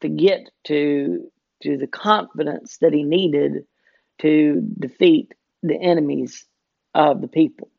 to 0.00 0.08
get 0.08 0.48
to 0.64 1.30
to 1.62 1.76
the 1.76 1.86
confidence 1.86 2.78
that 2.80 2.92
he 2.92 3.02
needed 3.02 3.64
to 4.20 4.62
defeat 4.78 5.34
the 5.66 5.80
enemies 5.80 6.44
of 6.94 7.20
the 7.20 7.28
people. 7.28 7.70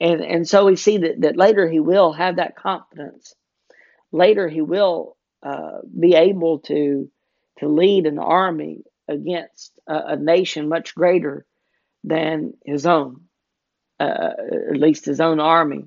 And 0.00 0.20
and 0.20 0.48
so 0.48 0.66
we 0.66 0.76
see 0.76 0.98
that, 0.98 1.20
that 1.20 1.36
later 1.36 1.68
he 1.68 1.80
will 1.80 2.12
have 2.12 2.36
that 2.36 2.56
confidence 2.56 3.34
later 4.14 4.48
he 4.48 4.62
will 4.62 5.16
uh, 5.42 5.78
be 5.98 6.14
able 6.14 6.60
to 6.60 7.10
to 7.58 7.68
lead 7.68 8.06
an 8.06 8.18
army 8.18 8.84
against 9.08 9.78
a, 9.86 10.12
a 10.12 10.16
nation 10.16 10.68
much 10.68 10.94
greater 10.94 11.44
than 12.02 12.54
his 12.64 12.86
own, 12.86 13.22
uh, 14.00 14.30
at 14.70 14.76
least 14.76 15.04
his 15.04 15.20
own 15.20 15.40
army. 15.40 15.84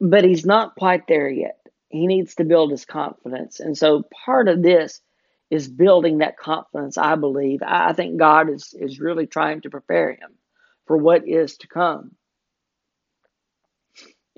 But 0.00 0.24
he's 0.24 0.44
not 0.44 0.74
quite 0.74 1.06
there 1.06 1.28
yet. 1.28 1.58
He 1.88 2.06
needs 2.06 2.34
to 2.36 2.44
build 2.44 2.70
his 2.70 2.84
confidence, 2.84 3.60
and 3.60 3.78
so 3.78 4.02
part 4.24 4.48
of 4.48 4.62
this 4.62 5.00
is 5.52 5.68
building 5.68 6.18
that 6.18 6.38
confidence. 6.38 6.96
I 6.96 7.14
believe. 7.14 7.60
I 7.62 7.92
think 7.92 8.16
God 8.16 8.48
is 8.48 8.74
is 8.76 8.98
really 8.98 9.26
trying 9.26 9.60
to 9.60 9.70
prepare 9.70 10.12
him 10.12 10.30
for 10.86 10.96
what 10.96 11.28
is 11.28 11.58
to 11.58 11.68
come. 11.68 12.12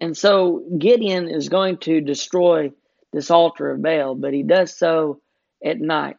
And 0.01 0.17
so 0.17 0.65
Gideon 0.77 1.29
is 1.29 1.49
going 1.49 1.79
to 1.79 2.01
destroy 2.01 2.73
this 3.13 3.31
altar 3.31 3.71
of 3.71 3.81
Baal, 3.81 4.17
but 4.17 4.35
he 4.35 4.43
does 4.43 4.77
so 4.77 5.21
at 5.65 5.81
night. 5.81 6.17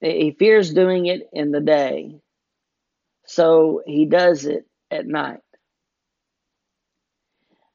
He 0.00 0.30
fears 0.38 0.72
doing 0.72 1.06
it 1.06 1.28
in 1.32 1.50
the 1.50 1.60
day, 1.60 2.20
so 3.26 3.82
he 3.84 4.06
does 4.06 4.46
it 4.46 4.66
at 4.88 5.04
night. 5.04 5.40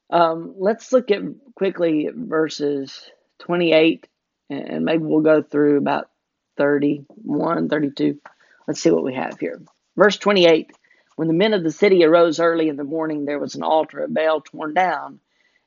Um, 0.10 0.56
let's 0.58 0.94
look 0.94 1.12
at 1.12 1.24
quickly 1.56 2.10
verses 2.14 3.04
28, 3.40 4.08
and 4.50 4.86
maybe 4.86 5.04
we'll 5.04 5.22
go 5.22 5.42
through 5.42 5.78
about 5.78 6.10
31, 6.58 7.70
32. 7.70 8.20
Let's 8.68 8.82
see 8.82 8.92
what 8.92 9.04
we 9.04 9.16
have 9.16 9.40
here. 9.40 9.62
Verse 9.96 10.18
28 10.18 10.72
when 11.20 11.28
the 11.28 11.34
men 11.34 11.54
of 11.54 11.66
the 11.66 11.72
city 11.72 12.06
arose 12.06 12.40
early 12.40 12.70
in 12.70 12.78
the 12.78 12.86
morning, 12.86 13.26
there 13.26 13.40
was 13.40 13.56
an 13.56 13.62
altar 13.62 14.00
of 14.00 14.14
Baal 14.14 14.40
torn 14.40 14.74
down, 14.74 15.20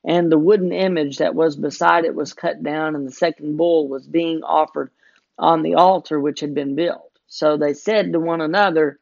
and 0.03 0.33
the 0.33 0.39
wooden 0.39 0.73
image 0.73 1.19
that 1.19 1.35
was 1.35 1.57
beside 1.57 2.07
it 2.07 2.15
was 2.15 2.33
cut 2.33 2.63
down, 2.63 2.97
and 2.97 3.07
the 3.07 3.13
second 3.13 3.59
bull 3.59 3.87
was 3.87 4.07
being 4.07 4.43
offered 4.43 4.91
on 5.39 5.61
the 5.63 5.75
altar 5.75 6.19
which 6.19 6.41
had 6.41 6.55
been 6.55 6.75
built. 6.75 7.19
So 7.27 7.59
they 7.59 7.75
said 7.75 8.15
to 8.15 8.19
one 8.19 8.41
another, 8.41 8.99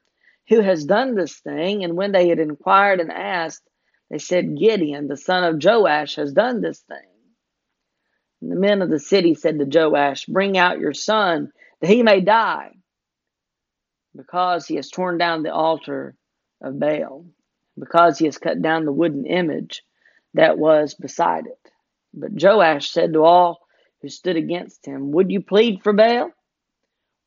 Who 0.49 0.61
has 0.61 0.85
done 0.85 1.15
this 1.15 1.39
thing? 1.39 1.85
And 1.85 1.97
when 1.97 2.11
they 2.11 2.27
had 2.29 2.41
inquired 2.41 2.99
and 2.99 3.13
asked, 3.13 3.63
they 4.11 4.19
said, 4.19 4.59
Gideon, 4.59 5.07
the 5.07 5.17
son 5.17 5.45
of 5.45 5.63
Joash, 5.63 6.17
has 6.17 6.33
done 6.33 6.63
this 6.63 6.81
thing. 6.81 7.10
And 8.41 8.51
the 8.51 8.57
men 8.57 8.83
of 8.83 8.91
the 8.91 8.99
city 8.99 9.35
said 9.35 9.59
to 9.59 9.67
Joash, 9.79 10.27
Bring 10.27 10.57
out 10.57 10.81
your 10.81 10.95
son, 10.95 11.53
that 11.81 11.91
he 11.91 12.03
may 12.03 12.21
die, 12.21 12.73
because 14.17 14.67
he 14.67 14.77
has 14.77 14.91
torn 14.91 15.19
down 15.19 15.43
the 15.43 15.53
altar 15.53 16.17
of 16.63 16.79
Baal, 16.79 17.27
because 17.79 18.19
he 18.19 18.27
has 18.27 18.39
cut 18.39 18.63
down 18.63 18.85
the 18.85 18.93
wooden 18.93 19.27
image 19.27 19.83
that 20.35 20.59
was 20.59 20.95
beside 20.95 21.47
it. 21.47 21.73
But 22.15 22.41
Joash 22.41 22.91
said 22.91 23.13
to 23.13 23.25
all 23.25 23.61
who 24.03 24.09
stood 24.09 24.37
against 24.37 24.87
him, 24.87 25.13
Would 25.13 25.31
you 25.31 25.43
plead 25.43 25.83
for 25.83 25.93
Baal? 25.93 26.33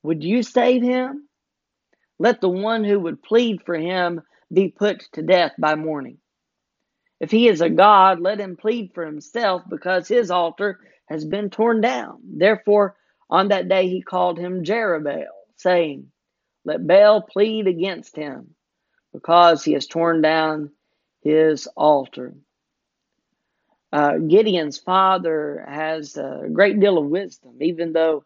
Would 0.04 0.24
you 0.24 0.44
save 0.44 0.82
him? 0.82 1.28
Let 2.20 2.42
the 2.42 2.50
one 2.50 2.84
who 2.84 3.00
would 3.00 3.24
plead 3.24 3.62
for 3.66 3.76
him 3.76 4.22
be 4.52 4.70
put 4.70 5.04
to 5.14 5.22
death 5.22 5.54
by 5.58 5.76
morning. 5.76 6.18
If 7.20 7.32
he 7.32 7.48
is 7.48 7.62
a 7.62 7.70
god, 7.70 8.20
let 8.20 8.40
him 8.40 8.58
plead 8.58 8.92
for 8.94 9.06
himself, 9.06 9.64
because 9.70 10.08
his 10.08 10.30
altar 10.30 10.80
has 11.08 11.26
been 11.26 11.50
torn 11.50 11.82
down. 11.82 12.20
Therefore, 12.24 12.96
on 13.30 13.50
that 13.50 13.70
day 13.70 13.88
he 13.88 14.02
called 14.02 14.38
him 14.38 14.64
Jerubbaal, 14.64 15.26
saying, 15.58 16.12
Let 16.66 16.86
Baal 16.86 17.22
plead 17.22 17.68
against 17.68 18.16
him, 18.16 18.56
because 19.14 19.64
he 19.64 19.74
has 19.74 19.88
torn 19.88 20.22
down 20.22 20.72
his 21.22 21.68
altar. 21.76 22.36
Uh, 23.92 24.18
Gideon's 24.18 24.80
father 24.80 25.64
has 25.70 26.18
a 26.18 26.48
great 26.52 26.80
deal 26.80 26.98
of 26.98 27.06
wisdom, 27.06 27.58
even 27.62 27.94
though 27.94 28.24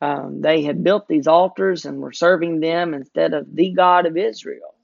um, 0.00 0.40
they 0.40 0.62
had 0.62 0.82
built 0.82 1.06
these 1.06 1.28
altars 1.28 1.84
and 1.84 2.00
were 2.00 2.12
serving 2.12 2.60
them 2.60 2.94
instead 2.94 3.32
of 3.32 3.54
the 3.54 3.72
God 3.72 4.06
of 4.06 4.16
Israel. 4.16 4.74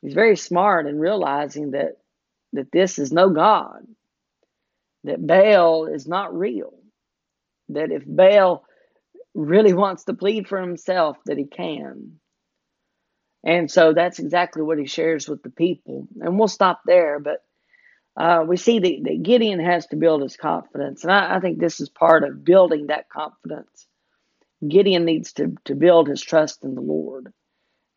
He's 0.00 0.14
very 0.14 0.36
smart 0.36 0.86
in 0.86 0.98
realizing 0.98 1.72
that, 1.72 1.98
that 2.54 2.72
this 2.72 2.98
is 2.98 3.12
no 3.12 3.30
God, 3.30 3.86
that 5.08 5.26
Baal 5.26 5.86
is 5.86 6.06
not 6.06 6.36
real, 6.36 6.72
that 7.70 7.90
if 7.90 8.04
Baal 8.06 8.64
really 9.34 9.74
wants 9.74 10.04
to 10.04 10.14
plead 10.14 10.48
for 10.48 10.60
himself, 10.60 11.16
that 11.26 11.38
he 11.38 11.46
can. 11.46 12.18
And 13.44 13.70
so 13.70 13.92
that's 13.92 14.18
exactly 14.18 14.62
what 14.62 14.78
he 14.78 14.86
shares 14.86 15.28
with 15.28 15.42
the 15.42 15.50
people. 15.50 16.08
And 16.20 16.38
we'll 16.38 16.48
stop 16.48 16.80
there, 16.86 17.20
but 17.20 17.42
uh, 18.16 18.44
we 18.46 18.56
see 18.56 18.80
that, 18.80 18.96
that, 19.04 19.22
Gideon 19.22 19.60
has 19.60 19.86
to 19.88 19.96
build 19.96 20.22
his 20.22 20.36
confidence. 20.36 21.04
And 21.04 21.12
I, 21.12 21.36
I, 21.36 21.40
think 21.40 21.58
this 21.58 21.80
is 21.80 21.88
part 21.88 22.24
of 22.24 22.44
building 22.44 22.88
that 22.88 23.08
confidence. 23.08 23.86
Gideon 24.66 25.04
needs 25.04 25.34
to, 25.34 25.54
to 25.66 25.76
build 25.76 26.08
his 26.08 26.20
trust 26.20 26.64
in 26.64 26.74
the 26.74 26.80
Lord. 26.80 27.32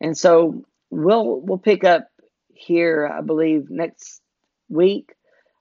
And 0.00 0.16
so 0.16 0.64
we'll 0.90 1.40
we'll 1.40 1.58
pick 1.58 1.82
up 1.82 2.08
here, 2.54 3.10
I 3.12 3.20
believe, 3.20 3.68
next 3.68 4.20
week. 4.68 5.12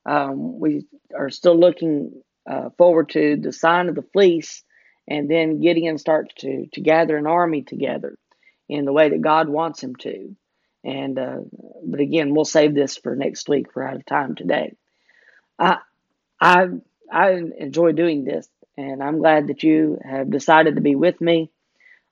Um, 0.05 0.59
we 0.59 0.85
are 1.15 1.29
still 1.29 1.57
looking 1.57 2.21
uh, 2.49 2.69
forward 2.77 3.09
to 3.09 3.37
the 3.37 3.51
sign 3.51 3.89
of 3.89 3.95
the 3.95 4.05
fleece, 4.13 4.63
and 5.07 5.29
then 5.29 5.59
Gideon 5.59 5.97
starts 5.97 6.33
to, 6.39 6.67
to 6.73 6.81
gather 6.81 7.17
an 7.17 7.27
army 7.27 7.61
together 7.61 8.17
in 8.67 8.85
the 8.85 8.93
way 8.93 9.09
that 9.09 9.21
God 9.21 9.49
wants 9.49 9.83
him 9.83 9.95
to. 9.97 10.35
And 10.83 11.19
uh, 11.19 11.37
but 11.85 11.99
again, 11.99 12.33
we'll 12.33 12.45
save 12.45 12.73
this 12.73 12.97
for 12.97 13.15
next 13.15 13.47
week. 13.47 13.67
We're 13.75 13.83
out 13.83 13.97
of 13.97 14.05
time 14.05 14.33
today. 14.33 14.75
I 15.59 15.77
I 16.39 16.67
I 17.11 17.31
enjoy 17.59 17.91
doing 17.91 18.23
this, 18.23 18.47
and 18.77 19.03
I'm 19.03 19.19
glad 19.19 19.47
that 19.47 19.61
you 19.61 19.99
have 20.03 20.31
decided 20.31 20.75
to 20.75 20.81
be 20.81 20.95
with 20.95 21.21
me. 21.21 21.51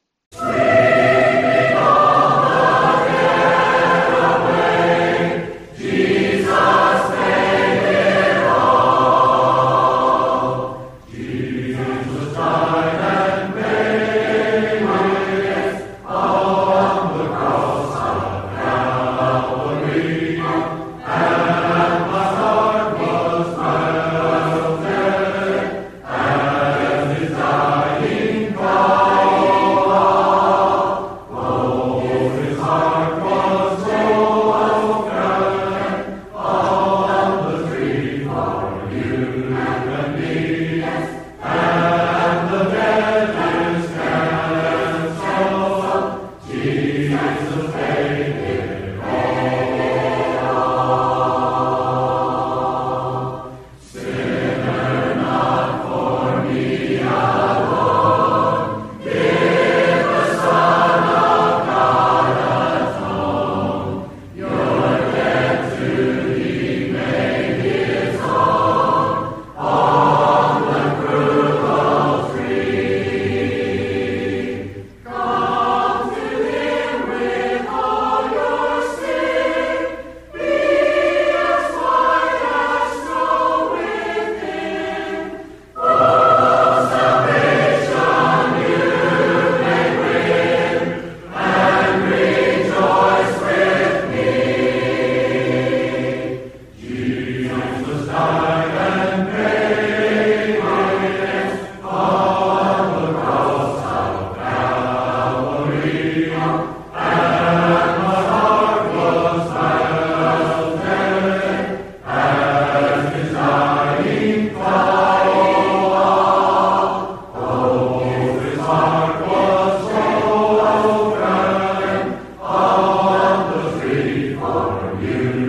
for 124.67 125.01
you. 125.01 125.46